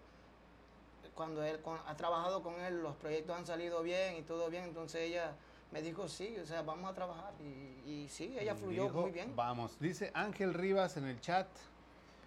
[1.16, 4.64] cuando él con- ha trabajado con él, los proyectos han salido bien y todo bien,
[4.66, 5.32] entonces ella
[5.72, 9.02] me dijo sí, o sea, vamos a trabajar y, y sí, ella Y fluyó dijo,
[9.02, 9.36] muy bien.
[9.36, 11.48] Vamos, dice Ángel Rivas en el chat.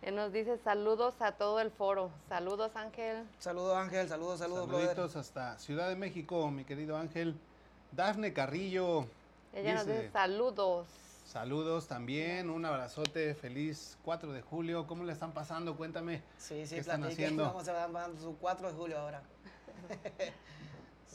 [0.03, 2.11] Él nos dice saludos a todo el foro.
[2.29, 3.25] Saludos, Ángel.
[3.38, 4.88] Saludos Ángel, saludos, saludos, brother.
[4.88, 7.35] Saluditos hasta Ciudad de México, mi querido Ángel.
[7.92, 9.07] Dafne Carrillo,
[9.55, 10.87] Ella nos dice saludos.
[11.27, 14.87] Saludos también, un abrazote, feliz 4 de julio.
[14.87, 15.77] ¿Cómo le están pasando?
[15.77, 16.23] Cuéntame.
[16.39, 17.45] Sí, sí, ¿Qué están platiquen, haciendo?
[17.45, 19.23] Vamos a dar su 4 de julio ahora.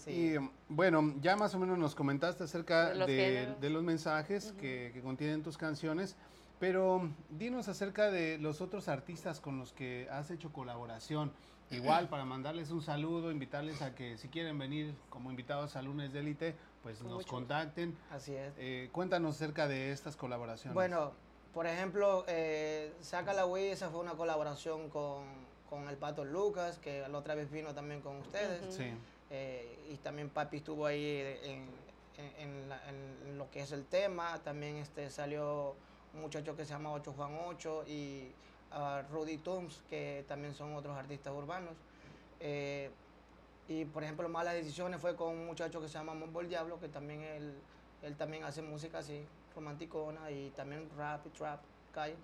[0.08, 0.34] Y
[0.68, 3.62] bueno, ya más o menos nos comentaste acerca De los de, géneros.
[3.62, 6.16] de los mensajes que, que contienen tus canciones,
[6.60, 11.32] pero dinos acerca de los otros artistas con los que has hecho colaboración.
[11.72, 16.12] Igual para mandarles un saludo, invitarles a que si quieren venir como invitados a Lunes
[16.14, 17.98] de Élite, pues nos mucho contacten.
[18.12, 18.54] Así es.
[18.58, 20.74] Eh, cuéntanos acerca de estas colaboraciones.
[20.74, 21.14] Bueno,
[21.54, 25.26] por ejemplo, eh, Saca la Wii, esa fue una colaboración con,
[25.70, 28.74] con el Pato Lucas, que la otra vez vino también con ustedes.
[28.76, 28.92] Sí,
[29.34, 31.06] Eh, y también Papi estuvo ahí
[31.44, 31.70] en,
[32.18, 34.40] en- en la- en lo que es el tema.
[34.44, 35.74] También este, salió
[36.14, 38.34] un muchacho que se llama 8 Juan 8 y
[38.72, 41.74] ah, Rudy Tooms, que también son otros artistas urbanos.
[42.40, 42.90] Eh,
[43.68, 46.80] y por ejemplo, Malas Decisiones fue con un muchacho que se llama Mombo el Diablo,
[46.80, 47.54] que también él,
[48.02, 51.62] él también hace música así, romanticona y también rap y trap,
[51.94, 52.16] calle.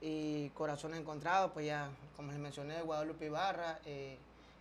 [0.00, 4.18] Y Corazones Encontrados, pues ya, como les mencioné, Guadalupe Ibarra, eh,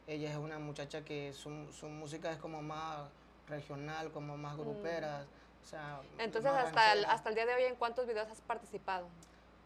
[0.08, 3.10] ella es una muchacha que su, su música es como más
[3.48, 5.26] regional, como más grupera.
[5.64, 9.08] O sea, Entonces, hasta el, hasta el día de hoy, ¿en cuántos videos has participado?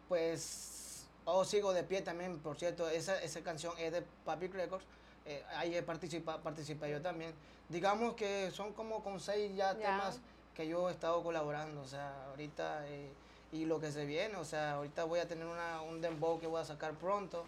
[0.08, 0.89] Pues,
[1.32, 4.86] oh, sigo de pie también, por cierto, esa, esa canción es de Papi Records,
[5.26, 7.34] eh, ahí participa, participé yo también.
[7.70, 9.80] Digamos que son como con seis ya, Ya.
[9.80, 10.20] temas
[10.56, 13.12] que yo he estado colaborando, o sea, ahorita, eh,
[13.52, 16.48] y lo que se viene, o sea, ahorita voy a tener una, un dembow que
[16.48, 17.46] voy a sacar pronto,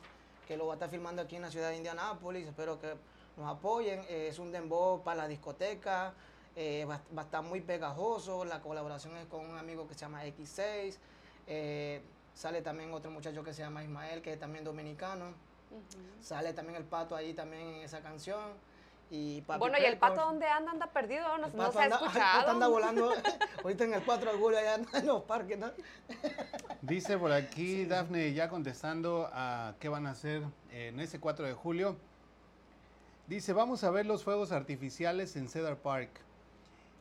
[0.48, 2.94] que lo voy a estar filmando aquí en la ciudad de Indianápolis, espero que
[3.38, 6.14] nos apoyen, eh, es un dembow para la discoteca,
[6.56, 10.02] eh, va, va a estar muy pegajoso, la colaboración es con un amigo que se
[10.02, 10.98] llama X6,
[11.48, 12.02] eh,
[12.34, 15.34] sale también otro muchacho que se llama Ismael, que es también dominicano,
[16.22, 18.40] sale también el pato ahí también en esa canción.
[19.14, 20.72] Y Papi bueno, ¿y el pato dónde anda?
[20.72, 21.38] ¿Anda perdido?
[21.38, 22.40] No, El no se ha anda- el escuchado.
[22.40, 23.14] pato anda volando
[23.64, 25.70] ahorita en el 4 de julio allá en los parques, ¿no?
[26.82, 31.54] Dice por aquí Dafne ya contestando a qué van a hacer en ese 4 de
[31.54, 31.98] julio.
[33.28, 36.10] Dice, vamos a ver los fuegos artificiales en Cedar Park.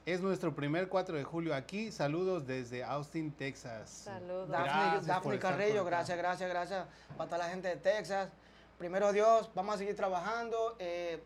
[0.07, 1.93] Es nuestro primer 4 de julio aquí.
[1.93, 3.91] Saludos desde Austin, Texas.
[3.91, 4.49] Saludos.
[4.49, 6.87] Dafne, Gracias estar Carrillo, gracias, gracias, gracias.
[7.17, 8.31] Para toda la gente de Texas.
[8.79, 10.77] Primero Dios, vamos a seguir trabajando.
[10.79, 11.23] eh,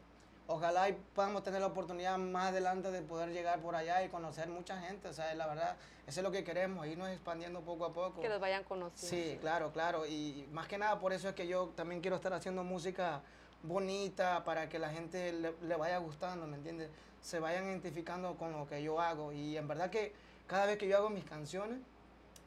[0.47, 4.49] ojalá y podamos tener la oportunidad más adelante de poder llegar por allá y conocer
[4.49, 5.09] mucha gente.
[5.09, 8.21] O sea, la verdad, eso es lo que queremos, irnos expandiendo poco a poco.
[8.21, 9.17] Que los vayan conociendo.
[9.17, 10.05] Sí, claro, claro.
[10.05, 13.23] Y más que nada por eso es que yo también quiero estar haciendo música
[13.63, 16.91] bonita para que la gente le, le vaya gustando, ¿me entiendes?
[17.25, 19.33] Se vayan identificando con lo que yo hago.
[19.33, 20.13] Y en verdad que
[20.47, 21.79] cada vez que yo hago mis canciones,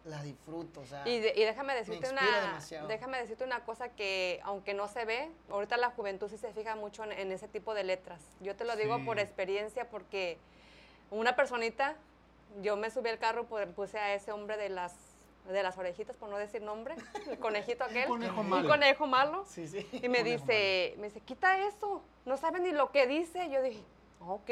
[0.05, 0.81] las disfruto.
[0.81, 2.87] O sea, Y, de- y déjame decirte una demasiado.
[2.87, 6.75] déjame decirte una cosa que aunque no se ve, ahorita la juventud sí se fija
[6.75, 8.21] mucho en, en ese tipo de letras.
[8.39, 10.37] Yo te lo digo por experiencia porque
[11.09, 11.95] una personita,
[12.61, 14.93] yo me subí al carro, puse a ese hombre de las
[15.49, 16.93] de las orejitas, por no decir nombre,
[17.31, 18.67] el conejito aquel, conejo un malo.
[18.69, 19.77] conejo malo, sí, sí.
[19.93, 23.49] y me Conejo dice, me dice, quita eso, no sabe ni lo que dice.
[23.49, 23.81] Yo dije,
[24.19, 24.49] ok.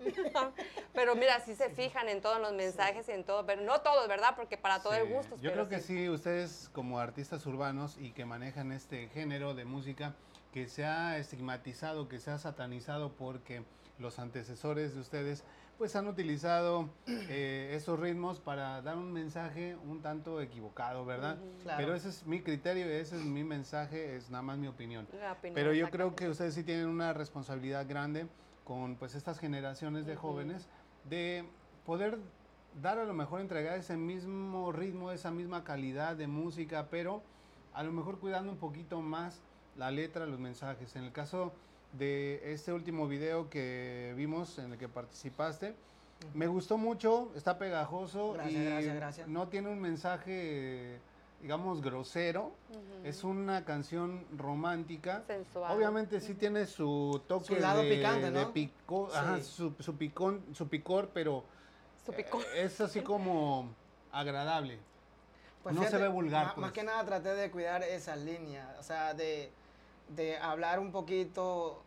[0.94, 4.08] pero mira, sí se fijan en todos los mensajes y en todo, pero no todos,
[4.08, 4.34] ¿verdad?
[4.36, 5.36] Porque para todo el Sí, gusto.
[5.36, 10.14] Yo creo que sí, ustedes como artistas urbanos y que manejan este género de música
[10.52, 13.62] que se ha estigmatizado, que se ha satanizado porque
[13.98, 15.44] los antecesores de ustedes
[15.78, 21.38] pues han utilizado eh, esos ritmos para dar un mensaje un tanto equivocado, ¿verdad?
[21.62, 21.78] Claro.
[21.78, 25.06] Pero ese es mi criterio, ese es mi mensaje, es nada más mi opinión.
[25.06, 28.26] Opinión, Pero yo creo que ustedes sí tienen una responsabilidad grande
[28.68, 30.68] con pues estas generaciones de jóvenes
[31.08, 31.44] de
[31.86, 32.18] poder
[32.82, 37.22] dar a lo mejor entregar ese mismo ritmo, esa misma calidad de música, pero
[37.72, 39.40] a lo mejor cuidando un poquito más
[39.78, 40.94] la letra, los mensajes.
[40.96, 41.52] En el caso
[41.94, 45.74] de este último video que vimos en el que participaste,
[46.34, 49.28] me gustó mucho, está pegajoso Gracias, y gracias, gracias.
[49.28, 50.98] no tiene un mensaje
[51.40, 52.52] digamos grosero,
[53.04, 55.22] es una canción romántica.
[55.26, 55.76] Sensual.
[55.76, 61.44] Obviamente sí tiene su toque Su lado de, picante, su, su picón, su picor, pero
[62.04, 62.42] Su picor.
[62.54, 63.68] eh, es así como
[64.10, 64.78] agradable.
[65.62, 66.62] Pues no se ve vulgar, Más, pues.
[66.62, 69.50] más que nada traté de cuidar esas líneas, o sea, de,
[70.08, 71.82] de hablar un poquito,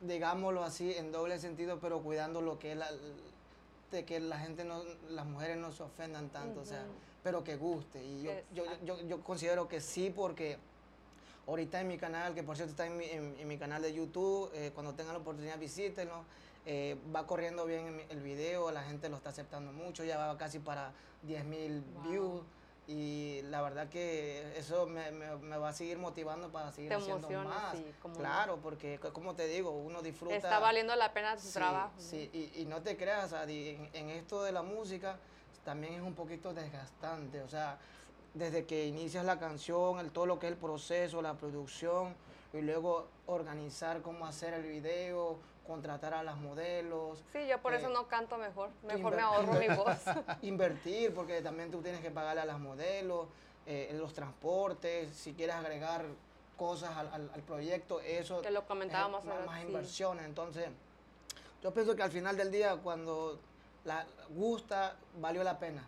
[0.00, 2.88] digámoslo así, en doble sentido, pero cuidando lo que es la,
[3.90, 6.84] de que la gente no, las mujeres no se ofendan tanto, o sea,
[7.22, 8.02] pero que guste.
[8.04, 10.58] Y yo, yo, yo, yo considero que sí, porque
[11.46, 13.92] ahorita en mi canal, que por cierto está en mi, en, en mi canal de
[13.94, 16.24] YouTube, eh, cuando tengan la oportunidad visítenlo.
[16.66, 20.38] eh, va corriendo bien el- el video, la gente lo está aceptando mucho, ya va
[20.38, 20.92] casi para
[21.22, 22.02] 10 mil Wow.
[22.04, 22.42] views.
[22.86, 26.96] Y la verdad que eso me, me- me va a seguir motivando para seguir Te
[26.96, 27.76] haciendo más.
[27.76, 28.20] sí, cómo no.
[28.20, 30.36] claro, porque co- como te digo, uno disfruta.
[30.36, 31.92] Está valiendo la pena su Sí, trabajo.
[31.98, 35.18] Sí, y, y no te creas, Adi, en, en esto de la música
[35.64, 37.40] también es un poquito desgastante.
[37.40, 37.78] O sea,
[38.34, 42.14] desde que inicias la canción, el, todo lo que es el proceso, la producción,
[42.52, 47.22] y luego organizar cómo hacer el video, contratar a las modelos.
[47.32, 48.70] Sí, yo por eso eh, no canto mejor.
[48.82, 49.98] Mejor me ahorro mi voz.
[50.42, 53.26] Invertir, porque también tú tienes que pagarle a las modelos,
[53.66, 56.04] eh, los transportes, si quieres agregar
[56.56, 59.66] cosas al, al- al proyecto, eso Que lo es comentábamos más, ahora, más sí.
[59.66, 60.24] inversiones.
[60.26, 60.68] Entonces,
[61.62, 63.38] yo pienso que al final del día, cuando
[63.84, 65.82] la gusta, valió la pena.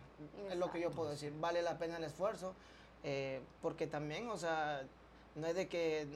[0.49, 2.53] Es lo que yo puedo decir, vale la pena el esfuerzo,
[3.03, 4.81] eh, porque también, o sea,
[5.35, 6.07] no es de que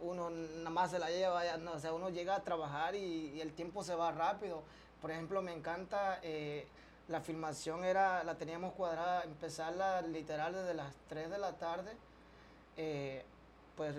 [0.00, 3.32] uno nada más se la lleva, ya, no, o sea, uno llega a trabajar y,
[3.34, 4.62] y el tiempo se va rápido.
[5.00, 6.66] Por ejemplo, me encanta, eh,
[7.08, 11.92] la filmación era, la teníamos cuadrada, empezarla literal desde las 3 de la tarde,
[12.76, 13.24] eh,
[13.76, 13.96] pues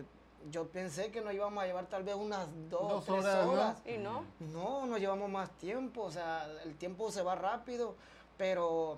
[0.52, 3.78] yo pensé que nos íbamos a llevar tal vez unas dos, Dos tres horas.
[3.86, 4.24] ¿Y no?
[4.40, 7.96] No, nos llevamos más tiempo, o sea, el tiempo se va rápido,
[8.38, 8.98] pero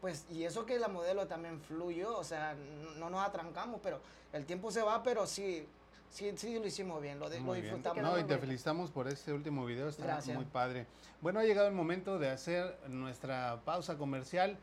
[0.00, 4.00] pues, y eso que la modelo también fluyó, o sea, no, no nos atrancamos, pero
[4.32, 5.66] el tiempo se va, pero sí,
[6.10, 8.02] sí, sí lo hicimos bien, lo, de- lo disfrutamos.
[8.02, 10.36] No, y te felicitamos por este último video, está Gracias.
[10.36, 10.86] muy padre.
[11.20, 14.56] Bueno, ha llegado el momento de hacer nuestra pausa comercial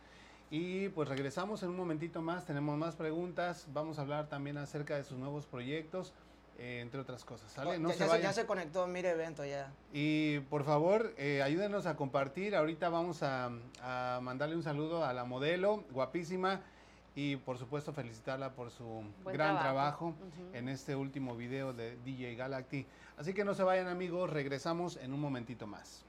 [0.51, 4.95] y pues regresamos en un momentito más, tenemos más preguntas, vamos a hablar también acerca
[4.95, 6.13] de sus nuevos proyectos,
[6.57, 7.71] eh, entre otras cosas, ¿sale?
[7.71, 8.23] Oh, No ya, se ya se, vayan.
[8.29, 9.73] ya se conectó, mire evento ya.
[9.91, 12.55] Y por favor, eh, ayúdenos a compartir.
[12.55, 13.49] Ahorita vamos a,
[13.81, 16.61] a mandarle un saludo a la modelo, guapísima,
[17.15, 20.13] y por supuesto felicitarla por su Buen gran trabajo.
[20.53, 22.85] en este último video de DJ Galacty.
[23.17, 26.05] Así que no se vayan amigos, regresamos en un momentito más.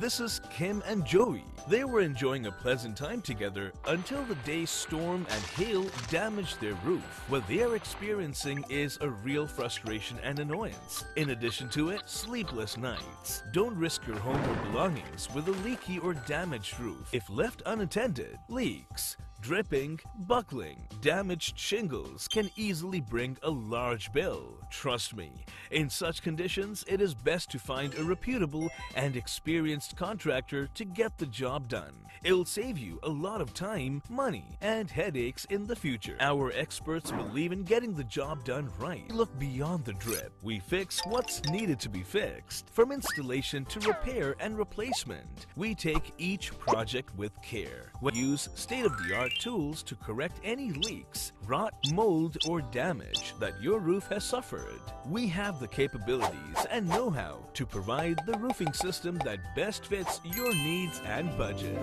[0.00, 1.44] This is Kim and Joey.
[1.66, 6.74] They were enjoying a pleasant time together until the day's storm and hail damaged their
[6.84, 7.24] roof.
[7.28, 11.04] What they are experiencing is a real frustration and annoyance.
[11.16, 13.42] In addition to it, sleepless nights.
[13.52, 17.08] Don't risk your home or belongings with a leaky or damaged roof.
[17.12, 24.58] If left unattended, leaks, Dripping, buckling, damaged shingles can easily bring a large bill.
[24.70, 25.30] Trust me,
[25.70, 31.16] in such conditions, it is best to find a reputable and experienced contractor to get
[31.18, 31.94] the job done.
[32.24, 36.16] It'll save you a lot of time, money, and headaches in the future.
[36.18, 39.08] Our experts believe in getting the job done right.
[39.12, 40.32] Look beyond the drip.
[40.42, 42.70] We fix what's needed to be fixed.
[42.70, 47.92] From installation to repair and replacement, we take each project with care.
[48.02, 48.84] We use state
[49.28, 54.80] art tools to correct any leaks, rot, mold, or damage that your roof has suffered.
[55.06, 60.20] We have the capabilities and know how to provide the roofing system that best fits
[60.24, 61.78] your needs and budget.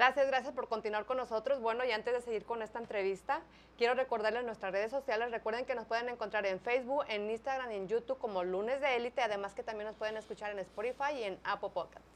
[0.00, 1.60] Gracias, gracias por continuar con nosotros.
[1.60, 3.42] Bueno, y antes de seguir con esta entrevista,
[3.76, 5.30] quiero recordarles nuestras redes sociales.
[5.30, 8.96] Recuerden que nos pueden encontrar en Facebook, en Instagram y en YouTube como Lunes de
[8.96, 9.20] Élite.
[9.20, 12.08] Además que también nos pueden escuchar en Spotify y en Apple Podcasts.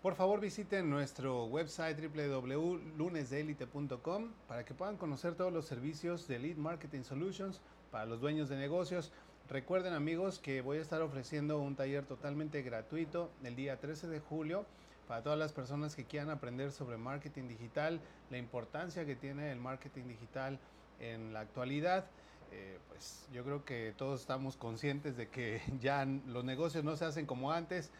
[0.00, 6.56] Por favor visiten nuestro website www.lunesdelite.com para que puedan conocer todos los servicios de Lead
[6.56, 7.60] Marketing Solutions
[7.90, 9.12] para los dueños de negocios.
[9.50, 14.20] Recuerden amigos que voy a estar ofreciendo un taller totalmente gratuito el día 13 de
[14.20, 14.64] julio
[15.06, 18.00] para todas las personas que quieran aprender sobre marketing digital,
[18.30, 20.58] la importancia que tiene el marketing digital
[21.00, 22.06] en la actualidad.
[22.52, 27.04] Eh, pues yo creo que todos estamos conscientes de que ya los negocios no se
[27.04, 27.90] hacen como antes.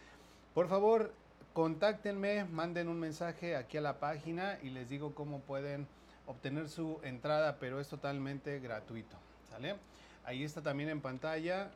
[0.54, 1.12] Por favor,
[1.52, 5.86] contáctenme, manden un mensaje aquí a la página y les digo cómo pueden
[6.26, 9.16] obtener su entrada, pero es totalmente gratuito.
[9.50, 9.76] ¿Sale?
[10.24, 11.70] Ahí está también en pantalla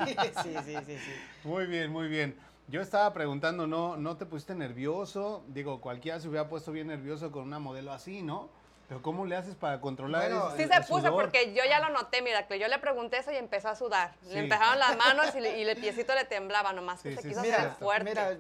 [0.43, 1.15] sí, sí, sí, sí.
[1.45, 2.37] Muy bien, muy bien.
[2.67, 5.45] Yo estaba preguntando, ¿no, ¿no te pusiste nervioso?
[5.49, 8.49] Digo, cualquiera se hubiera puesto bien nervioso con una modelo así, ¿no?
[8.89, 11.15] Pero ¿cómo le haces para controlar Bueno, ese- Sí el se puso sudor?
[11.15, 14.17] porque yo ya lo noté, mira, que yo le pregunté eso y empezó a sudar.
[14.23, 14.31] Sí.
[14.35, 17.29] Le empezaron las manos y, le- y el piecito le temblaba, nomás que Sí, se
[17.29, 18.11] quiso sí, hacer fuerte.
[18.11, 18.39] Mira,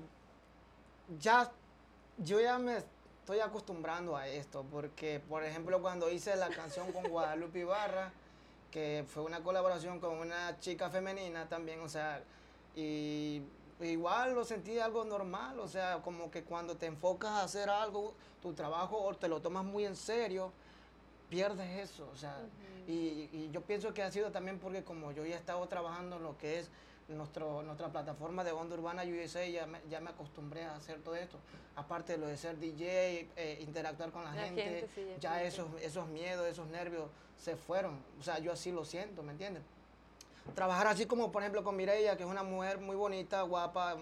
[1.21, 1.53] ya,
[2.17, 2.83] yo ya me
[3.25, 8.13] estoy acostumbrando a esto, porque, por ejemplo, cuando hice la canción con Guadalupe Ibarra,
[8.71, 12.23] que fue una colaboración con una chica femenina también, o sea,
[12.77, 13.41] y
[13.81, 18.13] igual lo sentí algo normal, o sea, como que cuando te enfocas a hacer algo,
[18.43, 20.53] tu trabajo, o te lo tomas muy en serio,
[21.31, 22.37] pierdes eso, o sea,
[22.87, 26.17] y, y yo pienso que ha sido también porque como yo ya he estado trabajando
[26.17, 26.71] en lo que es
[27.09, 31.15] nuestro, nuestra plataforma de Onda Urbana USA, ya me, ya me acostumbré a hacer todo
[31.17, 31.39] esto.
[31.77, 35.43] Aparte de lo de ser DJ, eh, interactuar con la, La gente, gente, sí, ya
[35.43, 37.99] esos, esos miedos, esos nervios se fueron.
[38.19, 39.63] O sea, yo así lo siento, ¿me entiendes?
[40.55, 43.97] Trabajar así como, por ejemplo, con Mireia, que es una mujer muy bonita, guapa,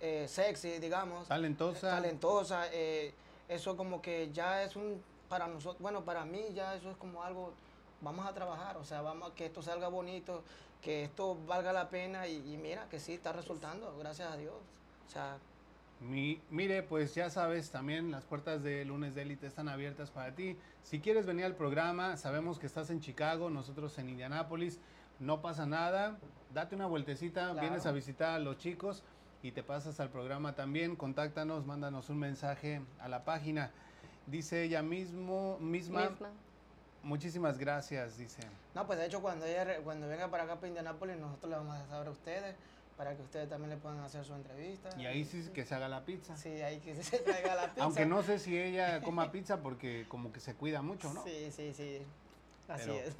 [0.00, 1.90] eh, sexy, digamos Talentosa.
[1.90, 2.66] talentosa.
[2.72, 3.14] eh,
[3.48, 7.22] eso como que ya es un, para nosotros, bueno, para mí ya eso es como
[7.22, 7.52] algo,
[8.00, 10.42] vamos a trabajar, o sea, vamos a que esto salga bonito,
[10.82, 14.54] que esto valga la pena y, y mira que sí, está resultando, gracias a Dios.
[15.08, 15.38] O sea,
[16.00, 20.34] Mi- mire, pues ya sabes, también las puertas de Lunes de Élite están abiertas para
[20.34, 20.56] ti.
[20.82, 24.78] Si quieres venir al programa, sabemos que estás en Chicago, nosotros en Indianápolis,
[25.18, 26.18] no pasa nada,
[26.52, 27.60] date una vueltecita, Claro.
[27.60, 29.02] vienes a visitar a los chicos
[29.42, 33.70] y te pasas al programa también, contáctanos, mándanos un mensaje a la página.
[34.26, 36.30] Dice ella mismo, misma, Misma.
[37.06, 38.40] Muchísimas gracias, dice.
[38.74, 41.56] no, pues de hecho cuando ella, re- cuando venga para acá para Indianápolis, nosotros le
[41.56, 42.54] vamos a saber a ustedes,
[42.96, 44.88] para que ustedes también le puedan hacer su entrevista.
[44.98, 46.36] Y ahí sí que se haga la pizza.
[46.36, 47.84] Sí, ahí que se traiga la pizza.
[47.84, 51.22] Aunque no sé si ella coma pizza porque como que se cuida mucho, ¿no?
[51.24, 52.02] Sí, sí, sí.
[52.68, 53.14] Así Pero- es.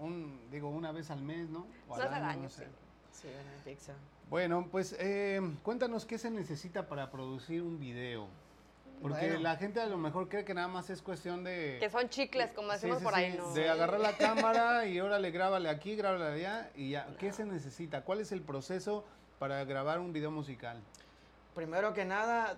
[0.00, 1.66] Un, digo, una vez al mes, ¿no?
[1.88, 2.64] O No hace año, no sé.
[2.64, 3.22] sí.
[3.22, 3.94] Sí, una pizza.
[4.30, 8.28] Bueno, pues eh, cuéntanos qué se necesita para producir un video.
[9.00, 9.40] Porque Bueno.
[9.40, 11.76] la gente a lo mejor cree que nada más es cuestión de...
[11.78, 13.52] Que son chicles, como decimos sí, por sí, ahí, ¿no?
[13.52, 17.06] De agarrar la cámara y órale, grábale aquí, grábale allá y ya.
[17.18, 18.02] ¿Qué se necesita?
[18.02, 19.04] ¿Cuál es el proceso
[19.38, 20.80] para grabar un video musical?
[21.54, 22.56] Primero que nada,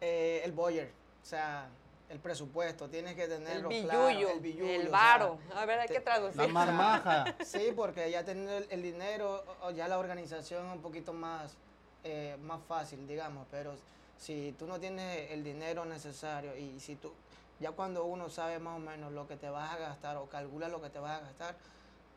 [0.00, 0.90] eh, el boyer,
[1.22, 1.68] o sea,
[2.08, 5.38] el presupuesto, tienes que El tenerlo billuyo, claro, el billuyo, el o sea, varo.
[5.54, 6.40] A ver, hay te- que traducir.
[6.40, 7.24] La marmaja.
[7.44, 11.56] Sí, porque ya tener el, el dinero, ya la organización es un poquito más,
[12.02, 13.74] eh, más fácil, digamos, pero
[14.18, 17.12] si tú no tienes el dinero necesario y si tú,
[17.60, 20.68] ya cuando uno sabe más o menos lo que te vas a gastar o calcula
[20.68, 21.56] lo que te vas a gastar,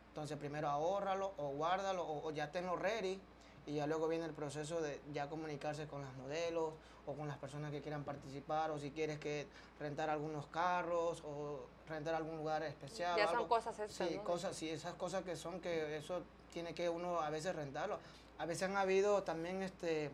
[0.10, 3.20] entonces primero ahórralo o guárdalo o, o ya tenlo ready
[3.66, 6.74] y ya luego viene el proceso de ya comunicarse con las modelos
[7.06, 9.46] o con las personas que quieran participar o si quieres que
[9.80, 13.18] rentar algunos carros o rentar algún lugar especial.
[13.18, 13.48] Ya son algo.
[13.50, 14.24] cosas extras, Sí, ¿no?
[14.24, 16.22] cosas, sí, esas cosas que son que eso
[16.52, 18.00] tiene que uno a veces rentarlo.
[18.40, 20.10] A veces han habido también este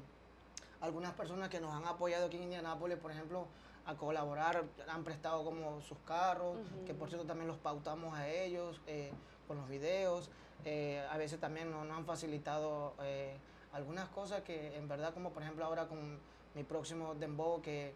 [0.84, 3.48] algunas personas que nos han apoyado aquí en Indianápolis, por ejemplo,
[3.86, 8.82] a colaborar, han prestado como sus carros, que por cierto también los pautamos a ellos
[8.86, 9.12] eh,
[9.48, 10.30] con los videos.
[10.66, 13.38] Eh, a veces también nos, nos han facilitado eh,
[13.72, 16.20] algunas cosas que en verdad, como por ejemplo ahora con
[16.54, 17.94] mi próximo Dembow, que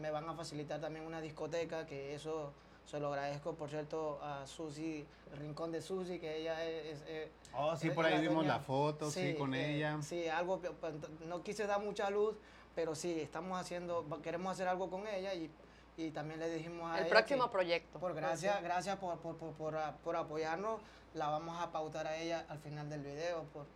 [0.00, 2.52] me van a facilitar también una discoteca, que eso
[2.86, 7.00] se lo agradezco, por cierto, a Susi, el rincón de Susi, que ella es...
[7.08, 8.54] es- Oh, sí, es por ahí la vimos dueña.
[8.54, 9.98] la foto, sí, con eh, ella.
[10.02, 10.92] Sí, algo, que, pues,
[11.26, 12.34] no quise dar mucha luz,
[12.74, 15.48] pero sí, estamos haciendo, queremos hacer algo con ella y,
[15.96, 17.98] y también le dijimos a El ella próximo que- proyecto.
[18.00, 20.80] por gracias, gracias por, por, por, por, apoyarnos,
[21.14, 23.66] la vamos a pautar a ella al final del video, por,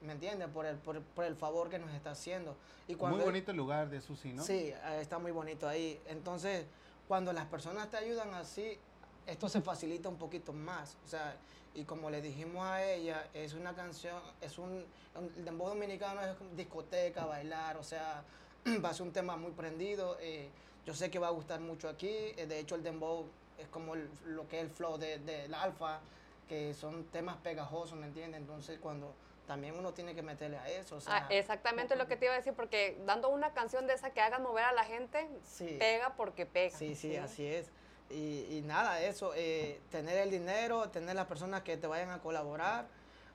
[0.00, 0.46] ¿me entiendes?
[0.48, 2.56] Por el, por, por el favor que nos está haciendo.
[2.86, 4.44] Y cuando Muy bonito el lugar de Susi, ¿no?
[4.44, 6.00] Sí, eh, está muy bonito ahí.
[6.06, 6.66] Entonces,
[7.06, 8.78] cuando las personas te ayudan así,
[9.26, 10.96] esto se facilita un poquito más.
[11.04, 11.36] O sea,
[11.74, 14.84] y como le dijimos a ella, es una canción, es un,
[15.14, 18.24] el dembow dominicano es discoteca, bailar, o sea,
[18.84, 20.16] va a ser un tema muy prendido.
[20.20, 20.50] eh,
[20.84, 22.08] yo sé que va a gustar mucho aquí.
[22.08, 25.42] eh, de hecho, el dembow es como el- lo que es el flow del de,
[25.42, 26.00] del alfa,
[26.46, 28.40] que son temas pegajosos, ¿me entiendes?
[28.40, 29.16] Entonces, cuando
[29.46, 30.96] también uno tiene que meterle a eso.
[30.96, 33.94] O sea, Ah, exactamente lo que te iba a decir, porque dando una canción de
[33.94, 35.76] esa que haga mover a la gente, Sí.
[35.78, 36.76] pega porque pega.
[36.76, 37.70] Sí, sí, así es.
[38.10, 42.20] Y, y nada, eso, eh, tener el dinero, tener las personas que te vayan a
[42.20, 42.86] colaborar,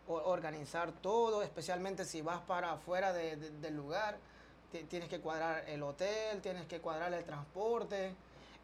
[0.07, 4.17] o- organizar todo, especialmente si vas para afuera de- de- del lugar,
[4.71, 8.13] ti- tienes que cuadrar el hotel, tienes que cuadrar el transporte,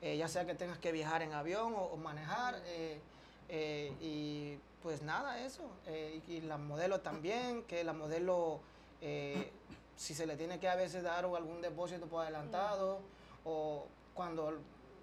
[0.01, 2.99] eh, ya sea que tengas que viajar en avión o, o manejar, eh,
[3.49, 5.63] eh, y pues nada, eso.
[5.87, 8.59] eh, y, y la modelo también, que la modelo,
[9.01, 9.51] eh,
[9.97, 12.99] si se le tiene que a veces dar algún depósito por adelantado,
[13.45, 14.53] o cuando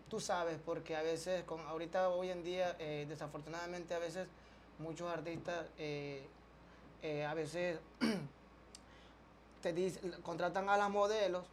[0.08, 4.28] tú sabes, porque a veces, con ahorita hoy en día, eh, desafortunadamente a veces
[4.78, 5.66] muchos artistas
[7.28, 7.80] a veces
[9.62, 11.44] te dicen, contratan a las modelos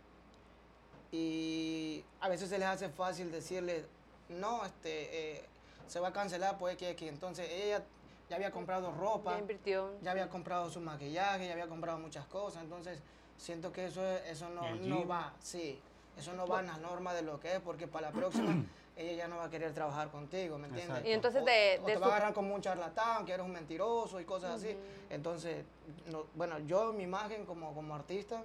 [1.11, 3.85] y a veces se les hace fácil decirle,
[4.29, 5.43] no, este,
[5.87, 7.07] se va a cancelar, pues que aquí.
[7.07, 7.83] Entonces ella
[8.29, 9.91] ya había comprado ropa, Ya invirtió.
[10.01, 12.63] ya había comprado su maquillaje, ya había comprado muchas cosas.
[12.63, 12.99] Entonces
[13.37, 15.79] siento que eso, es- eso no, no va, sí,
[16.17, 18.53] eso no va en la norma de lo que es, porque para la próxima
[18.95, 20.89] ella ya no va a querer trabajar contigo, ¿me entiendes?
[20.89, 21.09] Exacto.
[21.09, 23.33] Y entonces O- de- o de te va su- a agarrar como un charlatán, que
[23.33, 24.77] eres un mentiroso y cosas así.
[25.09, 25.63] Entonces,
[26.11, 28.43] no- bueno, yo mi imagen como, como artista,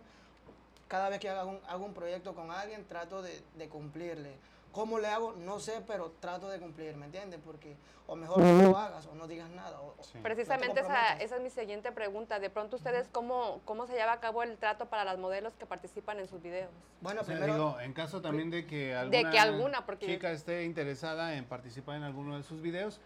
[0.89, 4.37] cada vez que hago un, hago un proyecto con alguien, trato de, de cumplirle.
[4.75, 5.33] ¿Cómo le hago?
[5.39, 7.39] No sé, pero trato de cumplir, ¿me entiendes?
[7.45, 7.77] Porque
[8.09, 9.81] o mejor no lo hagas o no digas nada.
[9.81, 10.18] o- o Sí.
[10.20, 12.41] Precisamente esa, esa es mi siguiente pregunta.
[12.41, 15.64] De pronto ustedes, ¿cómo, ¿cómo se lleva a cabo el trato para las modelos que
[15.64, 16.70] participan en sus videos?
[17.01, 20.33] Bueno, O sea, primero, digo, en caso también de que alguna, que alguna, porque- chica
[20.33, 23.01] esté interesada en participar en alguno de sus videos,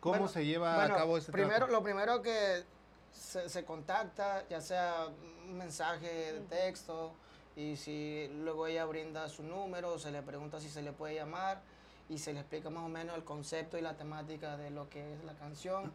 [0.00, 1.72] ¿cómo Bueno, se lleva bueno, a cabo este primero, trato?
[1.72, 2.64] Lo primero que
[3.12, 5.06] se, se contacta, ya sea
[5.46, 7.14] un mensaje de texto,
[7.56, 11.60] y si luego ella brinda su número, se le pregunta si se le puede llamar,
[12.08, 15.14] y se le explica más o menos el concepto y la temática de lo que
[15.14, 15.90] es la canción,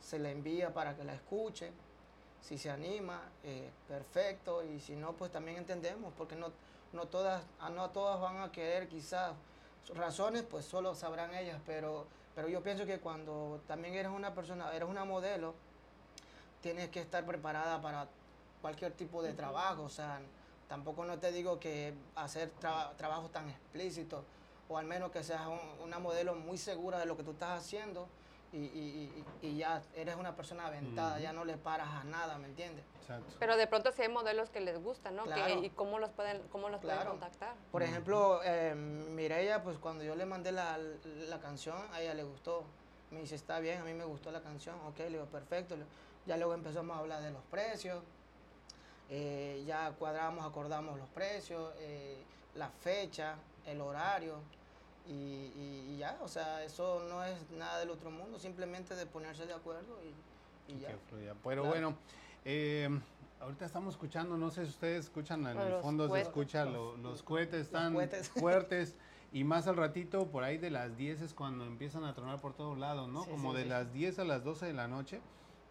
[0.00, 1.72] se le envía para que la escuche,
[2.42, 6.52] si se anima, eh, perfecto, y si no, pues también entendemos, porque no,
[6.92, 9.32] no, todas, a- no todas van a querer quizás
[9.94, 14.72] razones, pues solo sabrán ellas, pero, pero yo pienso que cuando también eres una persona,
[14.74, 15.54] eres una modelo,
[16.62, 18.06] tienes que estar preparada para
[18.60, 20.20] cualquier tipo de trabajo, o sea,
[20.68, 24.24] tampoco no te digo que hacer tra- trabajos tan explícitos,
[24.68, 27.60] o al menos que seas un- una modelo muy segura de lo que tú estás
[27.62, 28.08] haciendo
[28.52, 32.38] y, y- y- y ya eres una persona aventada, ya no le paras a nada,
[32.38, 32.84] ¿me entiendes?
[33.00, 33.34] Exacto.
[33.38, 35.24] Pero de pronto sí hay modelos que les gustan, ¿no?
[35.24, 35.66] Que-.
[35.66, 37.54] ¿Y cómo los pueden, cómo los pueden contactar?
[37.70, 42.24] Por ejemplo, eh, Mireya, pues cuando yo le mandé la, la canción, a ella le
[42.24, 42.64] gustó.
[43.10, 44.76] Me dice, está bien, a mí me gustó la canción.
[44.86, 45.76] Ok, le digo, perfecto.
[46.26, 48.02] Ya luego empezamos a hablar de los precios.
[49.10, 52.22] Eh, ya cuadramos, acordamos los precios, eh,
[52.54, 53.36] la fecha,
[53.66, 54.34] el horario.
[55.08, 59.06] Y, y- y ya, o sea, eso no es nada del otro mundo, simplemente de
[59.06, 59.96] ponerse de acuerdo
[60.68, 60.96] y, y ya.
[61.10, 61.64] Pero Claro.
[61.64, 61.94] bueno,
[62.44, 62.88] eh,
[63.40, 67.22] ahorita estamos escuchando, no sé si ustedes escuchan en el fondo se escucha lo- los
[67.22, 68.28] cohetes están cohetes.
[68.30, 68.94] fuertes
[69.32, 72.54] y más al ratito por ahí de las 10 es cuando empiezan a tronar por
[72.54, 73.22] todos lados, ¿no?
[73.22, 73.68] Sí, Como sí, de sí.
[73.68, 75.20] las 10 a las 12 de la noche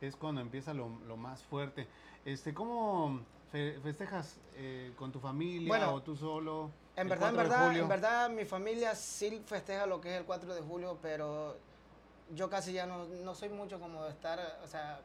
[0.02, 1.88] es cuando empieza lo, lo más fuerte.
[2.26, 3.22] Este, ¿cómo
[3.52, 6.70] fe- festejas eh, con tu familia Bueno, o tú solo?
[6.96, 10.20] En verdad, en 4 de verdad, en verdad, mi familia sí festeja lo que es
[10.20, 11.56] el 4 de julio, pero
[12.36, 15.00] yo casi ya no, no soy mucho como de estar, o sea,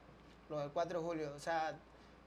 [0.49, 1.75] lo del 4 de julio, o sea,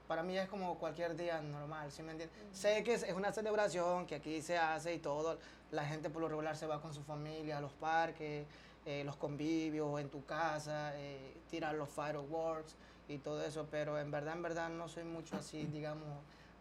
[0.06, 2.36] para mí es como cualquier día normal, ¿sí me entiendes?
[2.52, 5.38] Sé que es, es una celebración, que aquí se hace y todo,
[5.72, 8.46] la gente por lo regular se va con su familia a los parques,
[8.86, 12.76] eh, los convivios, en tu casa, eh, tirar los fireworks
[13.08, 16.08] y todo eso, pero en verdad, en verdad no soy mucho así, digamos,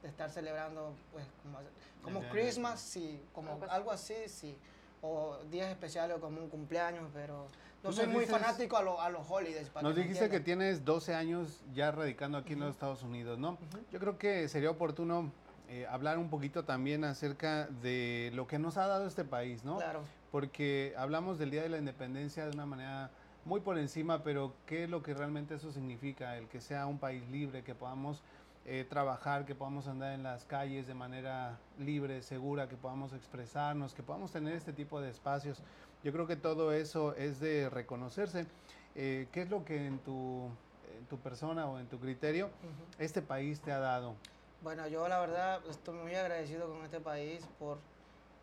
[0.02, 1.60] de estar celebrando, pues, como,
[2.02, 2.30] como ya.
[2.30, 3.74] Christmas, sí, como Algo así.
[3.76, 4.58] algo así, sí,
[5.02, 7.48] o días especiales como un cumpleaños, pero
[7.84, 9.70] no soy muy dices- fanático a, lo- a los holidays.
[9.70, 13.38] Para Nos que dijiste que tienes 12 años ya radicando aquí en los Estados Unidos,
[13.40, 13.58] ¿no?
[13.92, 15.32] Yo creo que sería oportuno
[15.70, 19.78] eh, hablar un poquito también acerca de lo que nos ha dado este país, ¿no?
[19.78, 20.04] Claro.
[20.34, 23.12] Porque hablamos del Día de la Independencia de una manera
[23.46, 26.40] muy por encima, pero ¿qué es lo que realmente eso significa?
[26.40, 28.24] El que sea un país libre, que podamos
[28.66, 33.94] eh, trabajar, que podamos andar en las calles de manera libre, segura, que podamos expresarnos,
[33.94, 35.62] que podamos tener este tipo de espacios.
[36.04, 38.48] Yo creo que todo eso es de reconocerse.
[38.96, 40.50] Eh, ¿Qué es lo que en tu,
[40.98, 42.50] en tu persona o en tu criterio
[42.98, 44.16] este país te ha dado?
[44.64, 47.78] Bueno, yo la verdad estoy muy agradecido con este país por,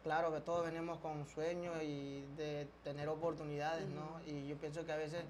[0.03, 4.21] claro, que todos venimos con sueños y de tener oportunidades, ¿no?
[4.27, 5.25] Y yo pienso que a veces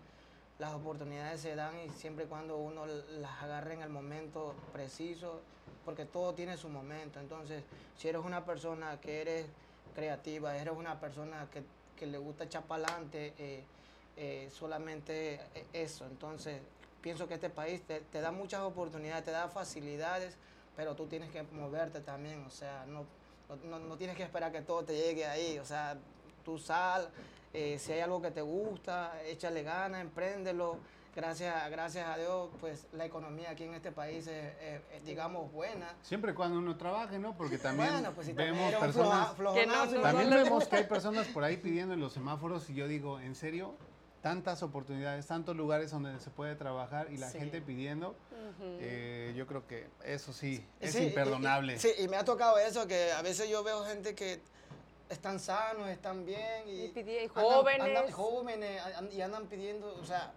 [0.58, 5.40] las oportunidades se dan y siempre y cuando uno las agarre en el momento preciso,
[5.84, 7.18] porque todo tiene su momento.
[7.18, 7.64] Entonces,
[7.96, 9.46] si eres una persona que eres
[9.94, 11.62] creativa, eres una persona que,
[11.96, 13.64] que le gusta echar para adelante, eh,
[14.16, 15.40] eh, solamente
[15.72, 16.04] eso.
[16.06, 16.60] Entonces,
[17.00, 20.36] pienso que este país te, te da muchas oportunidades, te da facilidades,
[20.76, 23.06] pero tú tienes que moverte también, o sea, no,
[23.64, 25.96] no, no- tienes que esperar que todo te llegue ahí, o sea,
[26.44, 27.08] tú sal,
[27.52, 30.78] eh, si hay algo que te gusta, échale ganas, empréndelo.
[31.16, 35.04] Gracias, a- gracias a Dios, pues la economía aquí en este país es, es- es,
[35.04, 35.92] digamos, buena.
[36.02, 37.36] Siempre cuando uno trabaje, ¿no?
[37.36, 39.34] Porque también bueno, pues si también vemos personas...
[39.36, 42.12] floja- Que no, flojonazo, no, También vemos que hay personas por ahí pidiendo en los
[42.12, 43.74] semáforos y yo digo, ¿en serio?
[44.22, 47.38] Tantas oportunidades, tantos lugares donde se puede trabajar y la Sí.
[47.38, 48.14] gente pidiendo,
[48.78, 51.78] eh, yo creo que eso sí, es Sí, y- y- imperdonable.
[51.78, 54.42] sí, y me ha tocado eso, que a veces yo veo gente que
[55.08, 57.80] están sanos, están bien y, Y pidi- y andan- jóvenes.
[57.80, 60.32] andan- jóvenes y andan pidiendo, o sea,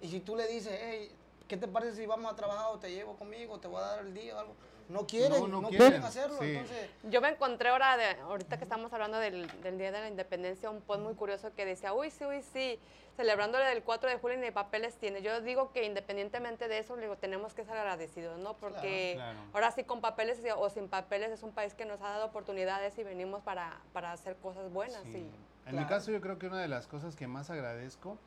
[0.00, 1.14] y si tú le dices, hey,
[1.46, 3.98] ¿qué te parece si vamos a trabajar o te llevo conmigo, te voy a dar
[4.06, 4.54] el día o algo?
[4.88, 6.38] No quieren, No, no, no quieren quieren, hacerlo.
[6.40, 6.44] sí.
[6.52, 10.08] Entonces, Yo me encontré ahora, de, ahorita que estamos hablando del, del Día de la
[10.08, 12.78] Independencia, un post muy curioso que decía, uy, sí, uy, sí,
[13.16, 15.22] celebrándole del 4 de julio ni papeles tiene.
[15.22, 18.54] Yo digo que independientemente de eso, digo, tenemos que ser agradecidos, ¿no?
[18.54, 19.38] Porque Claro.
[19.54, 22.96] ahora sí con papeles o sin papeles es un país que nos ha dado oportunidades
[22.98, 25.02] y venimos para, para hacer cosas buenas.
[25.04, 25.18] Sí.
[25.18, 28.18] y- En mi caso yo creo que una de las cosas que más agradezco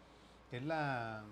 [0.52, 1.24] es la,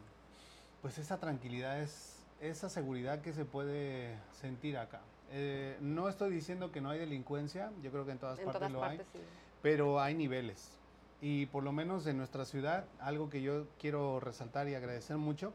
[0.82, 5.02] pues esa tranquilidad, es esa seguridad que se puede sentir acá.
[5.32, 8.60] Eh, no estoy diciendo que no hay delincuencia, yo creo que en todas en partes
[8.60, 9.26] todas lo partes, hay, sí.
[9.62, 10.78] pero hay niveles.
[11.22, 15.52] Y por lo menos en nuestra ciudad, algo que yo quiero resaltar y agradecer mucho,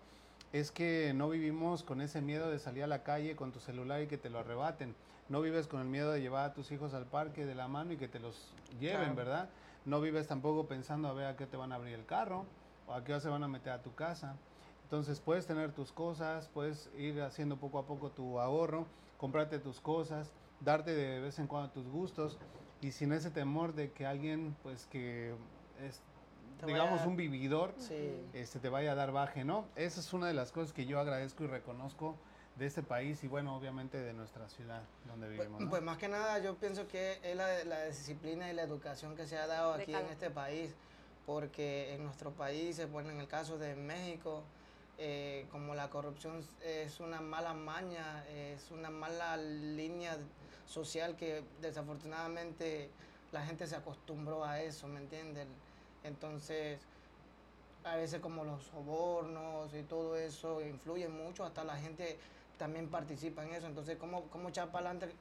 [0.53, 4.03] es que no vivimos con ese miedo de salir a la calle con tu celular
[4.03, 4.95] y que te lo arrebaten.
[5.29, 7.93] No vives con el miedo de llevar a tus hijos al parque de la mano
[7.93, 9.15] y que te los lleven, Claro.
[9.15, 9.49] ¿verdad?
[9.87, 12.45] No vives tampoco pensando a ver a qué te van a abrir el carro
[12.87, 14.35] o a qué hora se van a meter a tu casa.
[14.85, 18.85] Entonces puedes tener tus cosas, puedes ir haciendo poco a poco tu ahorro,
[19.23, 22.39] comprarte tus cosas, darte de vez en cuando tus gustos
[22.81, 25.33] y sin ese temor de que alguien, pues que
[25.81, 26.01] es,
[26.59, 28.21] Te digamos, un vividor, sí.
[28.33, 29.65] este, te vaya a dar baje, ¿no?
[29.77, 32.17] Esa es una de las cosas que yo agradezco y reconozco
[32.57, 35.61] de este país y bueno, obviamente de nuestra ciudad donde Pues, vivimos.
[35.63, 35.71] ¿no?
[35.71, 39.29] pues más que nada yo pienso que es la, la disciplina y la educación que
[39.29, 40.75] se ha dado aquí en este país,
[41.27, 44.43] porque en nuestro país, bueno, en el caso de México,
[45.05, 50.17] eh, como la corrupción es una mala maña, es una mala línea
[50.65, 52.89] social que desafortunadamente
[53.33, 55.49] la gente se acostumbró a eso, ¿me entienden?
[56.05, 56.79] Entonces,
[57.83, 62.17] a veces como los sobornos y todo eso influye mucho, hasta la gente
[62.57, 63.67] también participa en eso.
[63.67, 65.17] Entonces, ¿cómo, cómo echar para adelante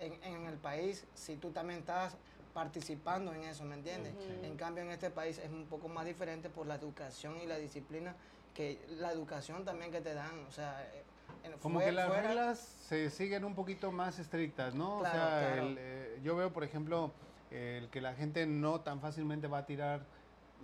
[0.00, 2.16] en, en el país si tú también estás
[2.54, 4.14] participando en eso, ¿me entiendes?
[4.42, 7.58] En cambio, en este país es un poco más diferente por la educación y la
[7.58, 8.16] disciplina,
[8.56, 10.82] que la educación también que te dan, o sea...
[10.94, 11.02] eh,
[11.44, 15.00] en- Como fue- que las fuera- reglas se siguen un poquito más estrictas, ¿no?
[15.00, 15.62] Claro, o sea, claro.
[15.68, 17.12] el, eh, yo veo, por ejemplo,
[17.50, 20.00] el que la gente no tan fácilmente va a tirar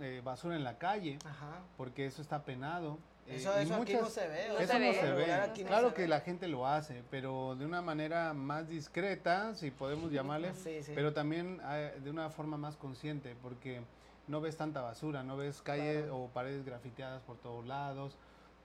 [0.01, 1.61] eh, basura en la calle, Ajá.
[1.77, 2.97] porque eso está penado.
[3.27, 4.47] eh, Eso, y eso aquí no se ve.
[4.49, 5.27] No eso se no se ve.
[5.27, 6.07] no claro se que ve.
[6.07, 10.91] la gente lo hace, pero de una manera más discreta, si podemos llamarle, Sí, sí.
[10.95, 13.81] pero también eh, de una forma más consciente, porque
[14.27, 16.17] no ves tanta basura, no ves calles Claro.
[16.17, 18.17] o paredes grafiteadas por todos lados.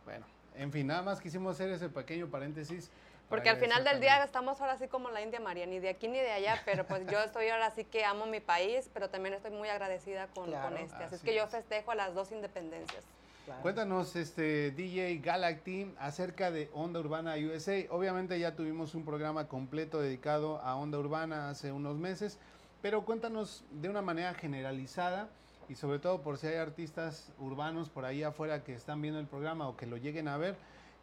[0.04, 2.90] Bueno, en fin, nada más quisimos hacer ese pequeño paréntesis.
[3.28, 6.09] Porque al final del día estamos ahora sí como la India María, ni de aquí
[6.09, 9.34] ni de allá, pero pues yo estoy ahora sí que amo mi país, pero también
[9.34, 10.68] estoy muy agradecida con, Claro.
[10.70, 10.94] con este.
[10.96, 11.50] Así, es Así que yo es.
[11.50, 13.04] festejo a las dos independencias.
[13.44, 13.61] Claro.
[13.62, 17.86] Cuéntanos, este DJ Galacty, acerca de Onda Urbana USA.
[17.90, 22.38] Obviamente ya tuvimos un programa completo dedicado a Onda Urbana hace unos meses,
[22.80, 25.28] pero cuéntanos de una manera generalizada
[25.68, 29.26] y sobre todo por si hay artistas urbanos por ahí afuera que están viendo el
[29.26, 30.56] programa o que lo lleguen a ver,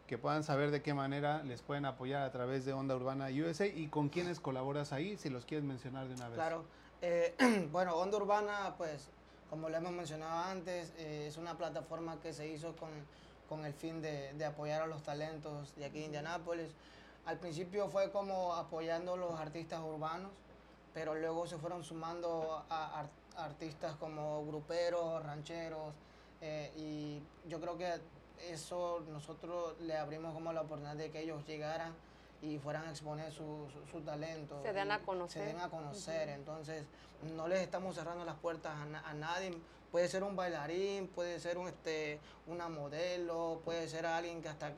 [0.06, 3.66] que puedan saber de qué manera les pueden apoyar a través de Onda Urbana USA
[3.66, 6.34] y con quiénes colaboras ahí, si los quieres mencionar de una vez.
[6.34, 6.64] Claro.
[7.02, 7.34] Eh,
[7.72, 9.08] bueno, Onda Urbana, pues,
[9.50, 12.90] como le hemos mencionado antes, eh, es una plataforma que se hizo con,
[13.48, 16.70] con el fin de, de apoyar a los talentos de aquí de Indianápolis.
[17.24, 20.30] Al principio fue como apoyando a los artistas urbanos,
[20.94, 25.94] pero luego se fueron sumando a, ar- artistas como gruperos, rancheros,
[26.40, 27.94] eh, y yo creo que
[28.50, 31.94] eso nosotros le abrimos como la oportunidad de que ellos llegaran
[32.42, 34.60] y fueran a exponer su, su, su talento.
[34.62, 35.42] Se den a conocer.
[35.42, 36.28] Se den a conocer.
[36.28, 36.84] Entonces,
[37.34, 39.56] no les estamos cerrando las puertas a, na- a nadie.
[39.90, 44.72] Puede ser un bailarín, puede ser un, este, una modelo, puede ser alguien que hasta,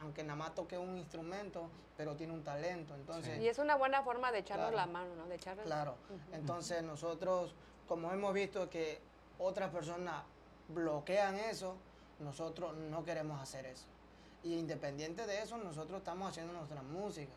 [0.00, 2.94] aunque nada más toque un instrumento, pero tiene un talento.
[2.96, 4.86] Entonces, Y es una buena forma de echarnos Claro.
[4.86, 5.26] la mano, ¿no?
[5.28, 5.64] De echarles...
[5.64, 5.94] Claro.
[6.32, 7.54] Entonces nosotros,
[7.86, 9.00] como hemos visto que
[9.38, 10.22] otras personas
[10.68, 11.76] bloquean eso,
[12.20, 13.86] nosotros no queremos hacer eso.
[14.42, 17.32] Y independiente de eso, nosotros estamos haciendo nuestra música.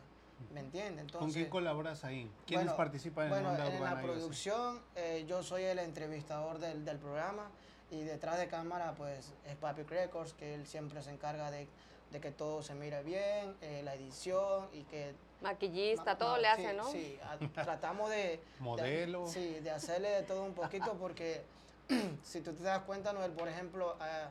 [0.54, 1.02] ¿Me entiendes?
[1.02, 2.30] Entonces, ¿Con quién colaboras ahí?
[2.46, 6.96] ¿Quiénes bueno, participan en bueno, en la producción, eh, yo soy el entrevistador del, del
[6.96, 7.50] programa
[7.90, 11.68] y detrás de cámara, pues, es Papi Records, que él siempre se encarga de,
[12.10, 16.38] de que todo se mire bien, eh, la edición y que Maquillista, Ma- todo ma-
[16.38, 16.84] le hace, sí, ¿no?
[16.90, 18.16] Sí, a- tratamos de...
[18.16, 19.26] de- Modelo.
[19.26, 21.42] sí, de hacerle de todo un poquito porque
[22.24, 24.28] si tú te das cuenta, Noel, por ejemplo, ah,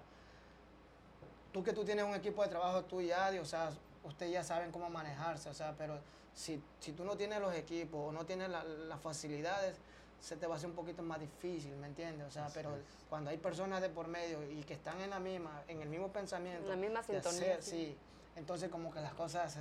[1.51, 3.71] tú que tú tienes un equipo de trabajo tú ya, o sea,
[4.03, 5.99] ustedes ya saben cómo manejarse, o sea, pero
[6.35, 9.75] si, si tú no tienes los equipos o no tienes la- las facilidades,
[10.21, 12.27] se te va a hacer un poquito más difícil, ¿me entiendes?
[12.27, 12.81] O sea, Así pero es.
[13.09, 16.09] cuando hay personas de por medio y que están en la misma, en el mismo
[16.09, 17.69] pensamiento, En la misma de sintonía, hacer- sí.
[17.71, 17.97] sí,
[18.35, 19.57] entonces como que las cosas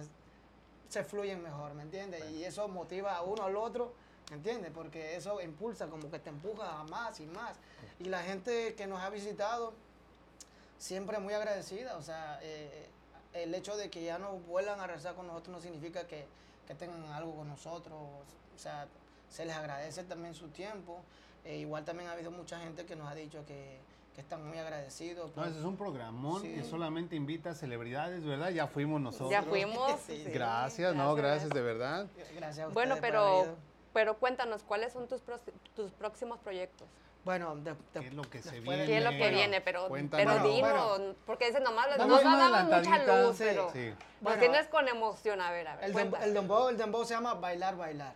[0.88, 2.24] se, fluyen mejor, ¿me entiendes?
[2.30, 3.92] Y eso motiva a uno al otro,
[4.30, 4.70] ¿me entiendes?
[4.74, 7.56] Porque eso impulsa, como que te empuja a más y más.
[7.98, 9.72] Y la gente que nos ha visitado,
[10.78, 12.88] siempre muy agradecida, o sea, eh,
[13.34, 16.26] el hecho de que ya no vuelvan a rezar con nosotros no significa que,
[16.66, 17.96] que tengan algo con nosotros.
[17.96, 18.86] O sea,
[19.30, 21.00] se les agradece también su tiempo.
[21.44, 23.78] Eh, igual también ha habido mucha gente que nos ha dicho que,
[24.18, 25.28] que están muy agradecidos.
[25.28, 26.52] No, por- ese es un programón Sí.
[26.52, 28.48] que solamente invita a celebridades, ¿verdad?
[28.50, 29.30] Ya fuimos nosotros.
[29.30, 29.92] Ya fuimos.
[30.08, 30.30] Sí, sí.
[30.32, 32.08] Gracias, no, gracias de verdad.
[32.34, 33.56] Gracias a Bueno, ustedes haber pero,
[33.92, 35.42] pero cuéntanos, ¿cuáles son tus, pros-
[35.76, 36.88] tus próximos proyectos?
[37.24, 39.60] Bueno, de- de- ¿Qué es lo que se de- ¿Qué es lo que Bueno, viene?
[39.60, 40.26] Pero, cuéntanos.
[40.26, 41.14] pero Bueno, dinos, bueno.
[41.24, 43.44] porque dicen nomás, nos una ha dado mucha luz, Sí.
[43.46, 43.86] pero Sí.
[43.90, 44.40] nos Bueno.
[44.40, 45.40] tienes con emoción.
[45.40, 46.26] A ver, a ver, El, dem- cuéntanos.
[46.26, 48.14] el dembow, el dembow se llama Bailar, Bailar.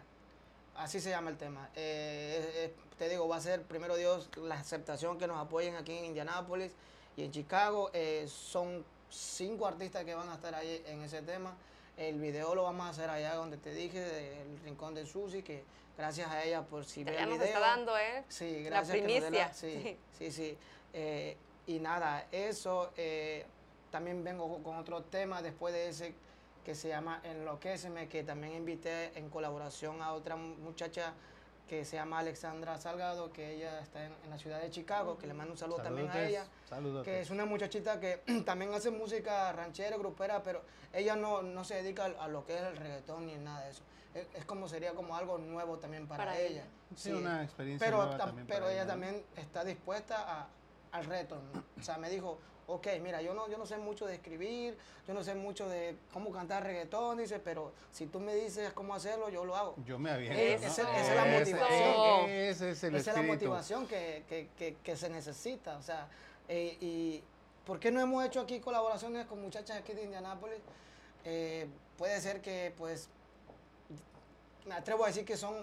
[0.75, 1.69] Así se llama el tema.
[1.77, 6.05] Eh, te digo, va a ser, primero Dios, la aceptación que nos apoyen aquí en
[6.05, 6.71] Indianápolis
[7.17, 7.91] y en Chicago.
[7.93, 11.57] Eh, son cinco artistas que van a estar ahí en ese tema.
[11.97, 15.65] El video lo vamos a hacer allá donde te dije, el Rincón de Susi, que
[15.99, 17.43] gracias a ella por si ve el video.
[17.43, 18.23] está dando, ¿eh?
[18.29, 18.97] Sí, La gracias.
[18.97, 19.53] que la- primicia.
[19.55, 20.57] sí, sí, sí.
[20.93, 21.37] Eh,
[21.67, 22.93] y nada, eso.
[22.97, 23.45] eh,
[23.91, 26.15] también vengo con- otro tema después de ese
[26.65, 31.15] que se llama Enloquéceme, que también invité en colaboración a otra mu- muchacha
[31.73, 35.27] que se llama Alexandra Salgado, que ella está en, en la ciudad de Chicago, que
[35.27, 37.07] le mando un saludo también a ella saludotes.
[37.11, 40.61] que es una muchachita que también hace música ranchera, grupera, pero
[40.93, 43.71] ella no, no se dedica a, a lo que es el reggaetón ni nada de
[43.71, 43.83] eso.
[44.13, 46.61] Es, es como sería como algo nuevo también para, Para ella.
[46.61, 46.65] ella.
[46.95, 48.91] Sí, una experiencia pero, nueva tam- también pero para ella, ella, ¿no?
[49.01, 50.49] también está dispuesta a-
[50.93, 51.41] al reto.
[51.55, 51.65] ¿no?
[51.81, 52.39] O sea, me dijo,
[52.75, 55.97] ok, mira, yo no, yo no sé mucho de escribir, yo no sé mucho de
[56.13, 59.75] cómo cantar reggaetón, dice, pero si tú me dices cómo hacerlo, yo lo hago.
[59.85, 60.39] Yo me aviento.
[60.39, 60.89] Ese- ¿no?
[60.91, 62.31] esa es la motivación.
[62.31, 65.77] Ese es el Esa es la motivación que, que- que- que se necesita.
[65.77, 66.09] O sea,
[66.49, 67.23] eh, y
[67.67, 70.59] ¿por qué no hemos hecho aquí colaboraciones con muchachas aquí de Indianápolis?
[71.25, 71.67] Eh,
[71.99, 73.09] puede ser que, pues,
[74.67, 75.55] me atrevo a decir que son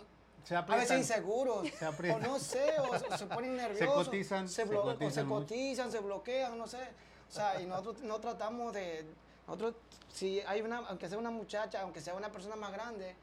[0.44, 4.66] Se a veces inseguros, Se o no sé, o se, se ponen nerviosos, cotizan, se,
[4.66, 6.80] se o se cotizan, se bloquean, no sé.
[7.28, 9.06] O sea, y nosotros no tratamos de,
[9.48, 9.76] nosotros,
[10.12, 13.16] si hay una, aunque sea una muchacha, aunque sea una persona más grande,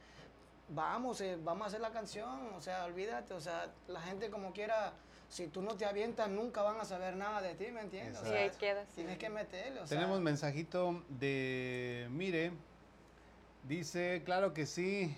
[0.68, 4.52] vamos, eh, vamos a hacer la canción, o sea, olvídate, o sea, la gente como
[4.52, 4.92] quiera,
[5.28, 8.18] si tú no te avientas, nunca van a saber nada de ti, ¿me entiendes?
[8.20, 8.88] O Sí, sea, ahí quedas.
[8.94, 9.98] Tienes que meterle, o sea.
[9.98, 12.52] Tenemos mensajito de Mire.
[13.64, 15.16] Dice, claro que sí.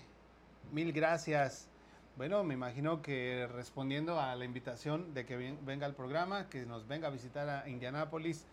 [0.71, 1.68] Mil gracias.
[2.19, 6.65] Bueno, me imagino que respondiendo a la invitación de que ven- venga al programa, que
[6.65, 8.43] nos venga a visitar a Indianápolis.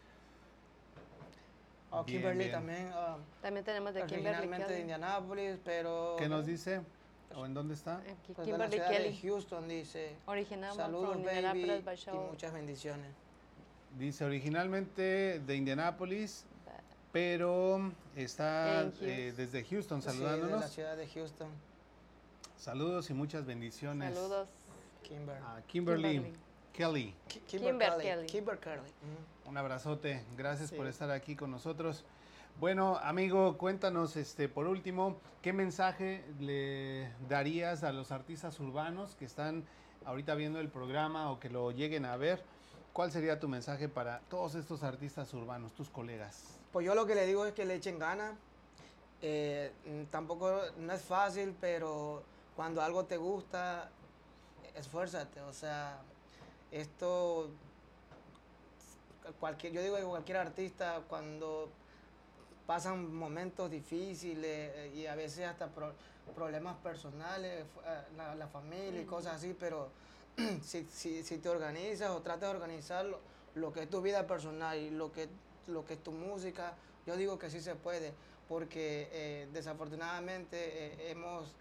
[1.91, 2.53] Oh, Bien, Kimberly bien.
[2.53, 4.81] también, ah, También tenemos de Kimberly originalmente de.
[4.83, 6.14] Indianápolis, pero...
[6.17, 6.81] ¿Qué nos dice?
[7.35, 7.97] ¿O en dónde está?
[7.97, 9.19] Aquí, Pues de la Kimberly de Kelly.
[9.23, 13.11] Houston dice, Original saludos baby y muchas bendiciones.
[13.99, 16.45] Dice originalmente de Indianápolis,
[17.11, 19.37] pero está eh, Houston.
[19.37, 20.71] desde Houston Sí, de la saludándonos.
[20.71, 21.49] ciudad de Houston,
[22.57, 24.15] Saludos y muchas bendiciones.
[24.15, 24.49] Saludos.
[25.03, 25.37] Kimber.
[25.43, 26.37] A Kimberly, Kimberly.
[26.73, 27.15] Kelly.
[27.29, 28.03] Ki- Kimber Kelly.
[28.05, 28.27] Kelly.
[28.27, 28.79] Kimber Kelly.
[28.81, 29.51] Ujú.
[29.51, 32.05] Un abrazote, gracias por estar aquí con nosotros.
[32.59, 39.27] Bueno, amigo, cuéntanos, este, por último, ¿qué mensaje le darías a los artistas urbanos que
[39.27, 39.65] están
[40.05, 42.43] ahorita viendo el programa o que lo lleguen a ver?
[42.93, 46.59] ¿Cuál sería tu mensaje para todos estos artistas urbanos, tus colegas?
[46.73, 48.35] Pues yo lo que le digo es que le echen ganas.
[49.23, 52.23] Eh, mm, tampoco no es fácil, pero
[52.57, 53.91] cuando algo te gusta,
[54.75, 55.41] esfuérzate.
[55.43, 55.99] O sea,
[56.73, 57.51] esto,
[59.39, 61.71] cualquier, yo digo que cualquier artista cuando
[62.67, 65.93] pasan momentos difíciles eh, y a veces hasta pro-
[66.35, 69.89] problemas personales, eh, la, la familia y cosas así, pero
[70.65, 73.21] si, si, si te organizas o tratas de organizar lo,
[73.55, 75.29] lo que es tu vida personal y lo que,
[75.69, 76.75] lo que es tu música,
[77.07, 78.13] yo digo que sí se puede,
[78.49, 81.53] porque eh, desafortunadamente eh, hemos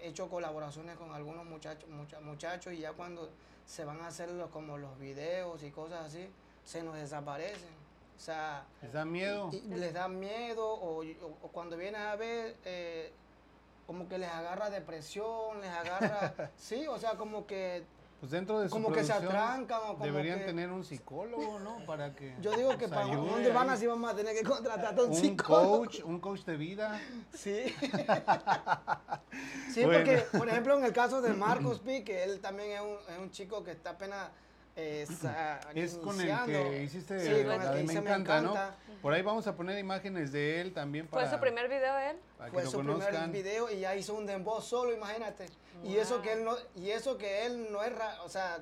[0.00, 3.30] hecho colaboraciones con algunos muchachos, mucha- muchachos y ya cuando
[3.64, 6.28] se van a hacer los, como los videos y cosas así,
[6.64, 7.74] se nos desaparecen.
[8.16, 9.50] O sea, ¿Les da miedo?
[9.52, 13.12] y les da miedo o, o- o cuando vienes a ver, eh,
[13.86, 17.84] como que les agarra depresión, les agarra, sí, o sea, como que
[18.18, 21.58] Pues dentro de su como que se atrancan o como deberían que- tener un psicólogo,
[21.60, 21.84] ¿no?
[21.84, 23.78] Para que yo digo que para ayude un Nirvana ahí.
[23.78, 25.78] sí vamos a tener que contratar a un, un psicólogo.
[25.80, 26.98] coach, un coach de vida.
[27.34, 27.74] Sí.
[29.72, 29.98] sí, Bueno.
[29.98, 33.18] porque, por ejemplo, en el caso de Marcos P, que él también es un, es
[33.20, 34.28] un chico que está apenas
[34.76, 38.54] Es con el que hiciste Sí, con la el de que Me Encanta, ¿no?
[39.00, 42.16] Por ahí vamos a poner imágenes de él también para, ¿Fue su primer video él?
[42.36, 43.30] para que Fue lo su conozcan.
[43.30, 45.46] primer video y ya hizo un dembow solo, imagínate.
[45.84, 48.58] Y eso que él no, y eso que él no es, ra- o sea,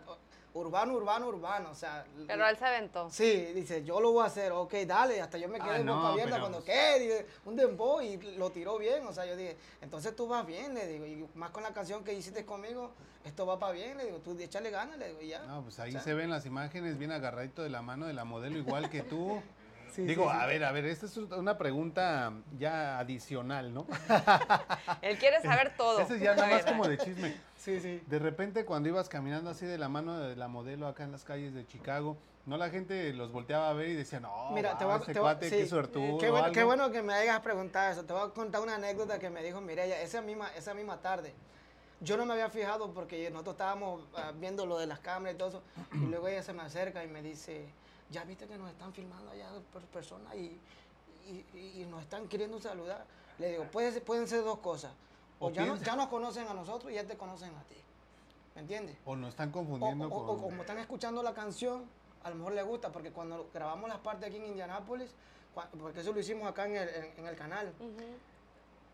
[0.55, 2.05] urbano, urbano, urbano, o sea.
[2.27, 3.11] Pero él se aventó.
[3.11, 5.97] Sí, dice, yo lo voy a hacer, ok, dale, hasta yo me Ah, quedé no,
[5.97, 6.99] boca abierta pero- cuando, ¿qué?
[7.01, 10.73] Dije, un dembow y lo tiró bien, o sea, yo dije, entonces tú vas bien,
[10.75, 12.93] le digo, y más con la canción que hiciste conmigo,
[13.25, 15.43] esto va para bien, le digo, tú échale ganas, le digo, y ya.
[15.45, 18.15] No, pues ahí O sea, se ven las imágenes bien agarradito de la mano de
[18.15, 19.43] la modelo igual que tú.
[19.95, 20.43] Sí, Digo, sí, sí.
[20.43, 23.87] a ver, a ver, esta es una pregunta ya adicional, ¿no?
[25.03, 26.01] Él quiere saber todo.
[26.01, 27.37] Ese es ya nada más como de chisme.
[27.57, 28.03] Sí, sí.
[28.07, 31.23] De repente cuando ibas caminando así de la mano de la modelo acá en las
[31.23, 32.17] calles de Chicago,
[32.47, 35.01] no la gente los volteaba a ver y decía, no, Mira, te wow, voy a-
[35.01, 35.57] este te voy cuate, sí.
[35.59, 36.19] qué suertudo.
[36.19, 36.71] Qué o bueno, qué algo".
[36.73, 38.05] bueno que me hayas preguntado eso.
[38.05, 41.33] Te voy a contar una anécdota que me dijo Mireya esa misma, esa misma tarde.
[42.01, 45.39] Yo no me había fijado porque nosotros estábamos ah, viendo lo de las cámaras y
[45.39, 45.63] todo eso.
[45.95, 47.67] Y luego ella se me acerca y me dice,
[48.11, 49.49] ya viste que nos están filmando allá
[49.93, 50.59] personas y,
[51.27, 53.05] y, y- y nos están queriendo saludar.
[53.39, 54.93] Le digo, puede ser- pueden ser dos cosas.
[55.41, 57.77] O, O ya, no- ya nos conocen a nosotros y ya te conocen a ti.
[58.55, 58.97] ¿Me entiendes?
[59.05, 60.41] O nos están O, confundiendo o- o con...
[60.43, 61.85] como están escuchando la canción,
[62.23, 65.11] a lo mejor les gusta, porque cuando grabamos las partes aquí en Indianápolis,
[65.81, 67.73] porque eso lo hicimos acá en el, en- en el canal,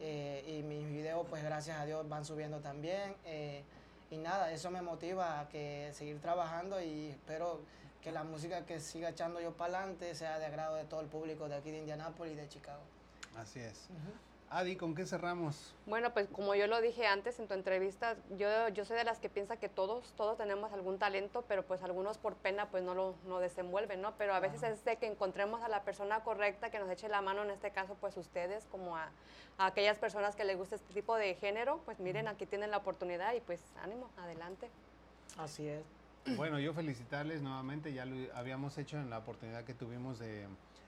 [0.00, 3.14] y mis videos, pues gracias a Dios, van subiendo también.
[4.10, 7.60] Y nada, eso me motiva a que seguir trabajando y espero
[8.02, 11.08] que la música que siga echando yo para adelante sea de agrado de todo el
[11.08, 12.82] público de aquí de Indianápolis y de Chicago.
[13.36, 13.88] Así es.
[14.48, 15.74] Adi, ¿con qué cerramos?
[15.86, 19.18] Bueno, pues como yo lo dije antes en tu entrevista, yo, yo soy de las
[19.18, 22.94] que piensa que todos, todos tenemos algún talento, pero pues algunos por pena pues no
[22.94, 24.14] lo no desenvuelven, ¿no?
[24.16, 27.22] Pero a veces es de que encontremos a la persona correcta que nos eche la
[27.22, 29.10] mano, en este caso pues ustedes, como a,
[29.58, 33.34] aquellas personas que les gusta este tipo de género, pues miren, aquí tienen la oportunidad
[33.34, 34.70] y pues ánimo, adelante.
[35.38, 35.84] Así es.
[36.36, 40.46] Bueno, yo felicitarles nuevamente, ya lo habíamos hecho en la oportunidad que tuvimos de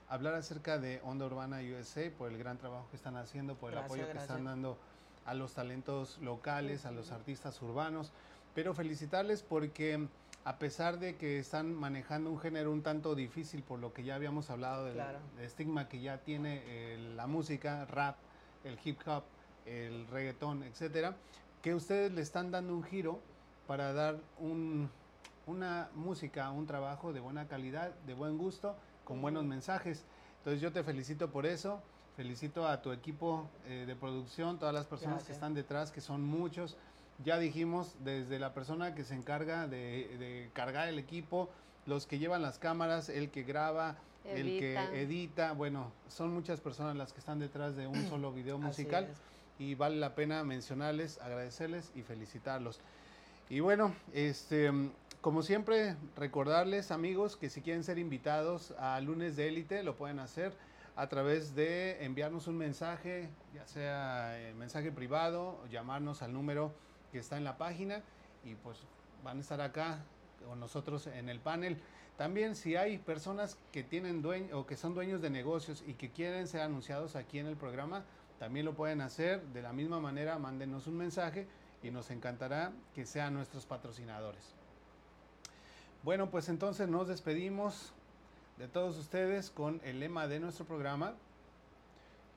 [0.09, 3.77] hablar acerca de Onda Urbana USA por el gran trabajo que están haciendo, por el
[3.77, 4.77] apoyo que están dando
[5.25, 8.11] a los talentos locales, a los artistas urbanos,
[8.55, 10.07] pero felicitarles porque
[10.45, 14.15] a pesar de que están manejando un género un tanto difícil por lo que ya
[14.15, 14.99] habíamos hablado del,
[15.41, 18.15] estigma que ya tiene eh, la música, rap,
[18.63, 19.23] el hip hop,
[19.65, 21.15] el reggaetón, etcétera,
[21.61, 23.19] que ustedes le están dando un giro
[23.67, 24.89] para dar un
[25.49, 28.75] una música, un trabajo de buena calidad, de buen gusto,
[29.09, 30.05] con buenos mensajes.
[30.37, 31.81] Entonces yo te felicito por eso,
[32.15, 36.23] felicito a tu equipo eh, de producción, todas las personas que están detrás, que son
[36.23, 36.77] muchos.
[37.25, 41.49] Ya dijimos, desde la persona que se encarga de, cargar el equipo,
[41.87, 46.95] los que llevan las cámaras, el que graba, el que edita, bueno, son muchas personas
[46.95, 49.07] las que están detrás de un solo video musical
[49.57, 52.79] y vale la pena mencionarles, agradecerles y felicitarlos.
[53.49, 54.71] Y bueno, este
[55.21, 60.17] como siempre, recordarles amigos que si quieren ser invitados a lunes de élite lo pueden
[60.19, 60.53] hacer
[60.95, 66.73] a través de enviarnos un mensaje, ya sea mensaje privado o llamarnos al número
[67.11, 68.01] que está en la página
[68.45, 68.79] y pues
[69.23, 69.99] van a estar acá
[70.47, 71.77] con nosotros en el panel.
[72.17, 76.11] También si hay personas que tienen dueño o que son dueños de negocios y que
[76.11, 78.05] quieren ser anunciados aquí en el programa,
[78.39, 79.41] también lo pueden hacer.
[79.47, 81.45] De la misma manera, mándenos un mensaje
[81.83, 84.58] y nos encantará que sean nuestros patrocinadores.
[86.03, 87.91] Bueno, pues entonces nos despedimos
[88.57, 91.13] de todos ustedes con el lema de nuestro programa,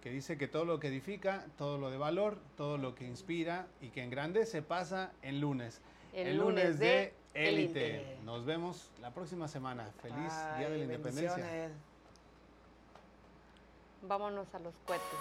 [0.02, 3.66] que dice que todo lo que edifica, todo lo de valor, todo lo que inspira
[3.80, 5.80] y que engrandece pasa en lunes.
[6.12, 8.18] El, lunes, de élite.
[8.24, 9.90] Nos vemos la próxima semana.
[10.02, 11.70] Feliz Día de la Independencia.
[14.02, 15.18] Vámonos a los cohetes.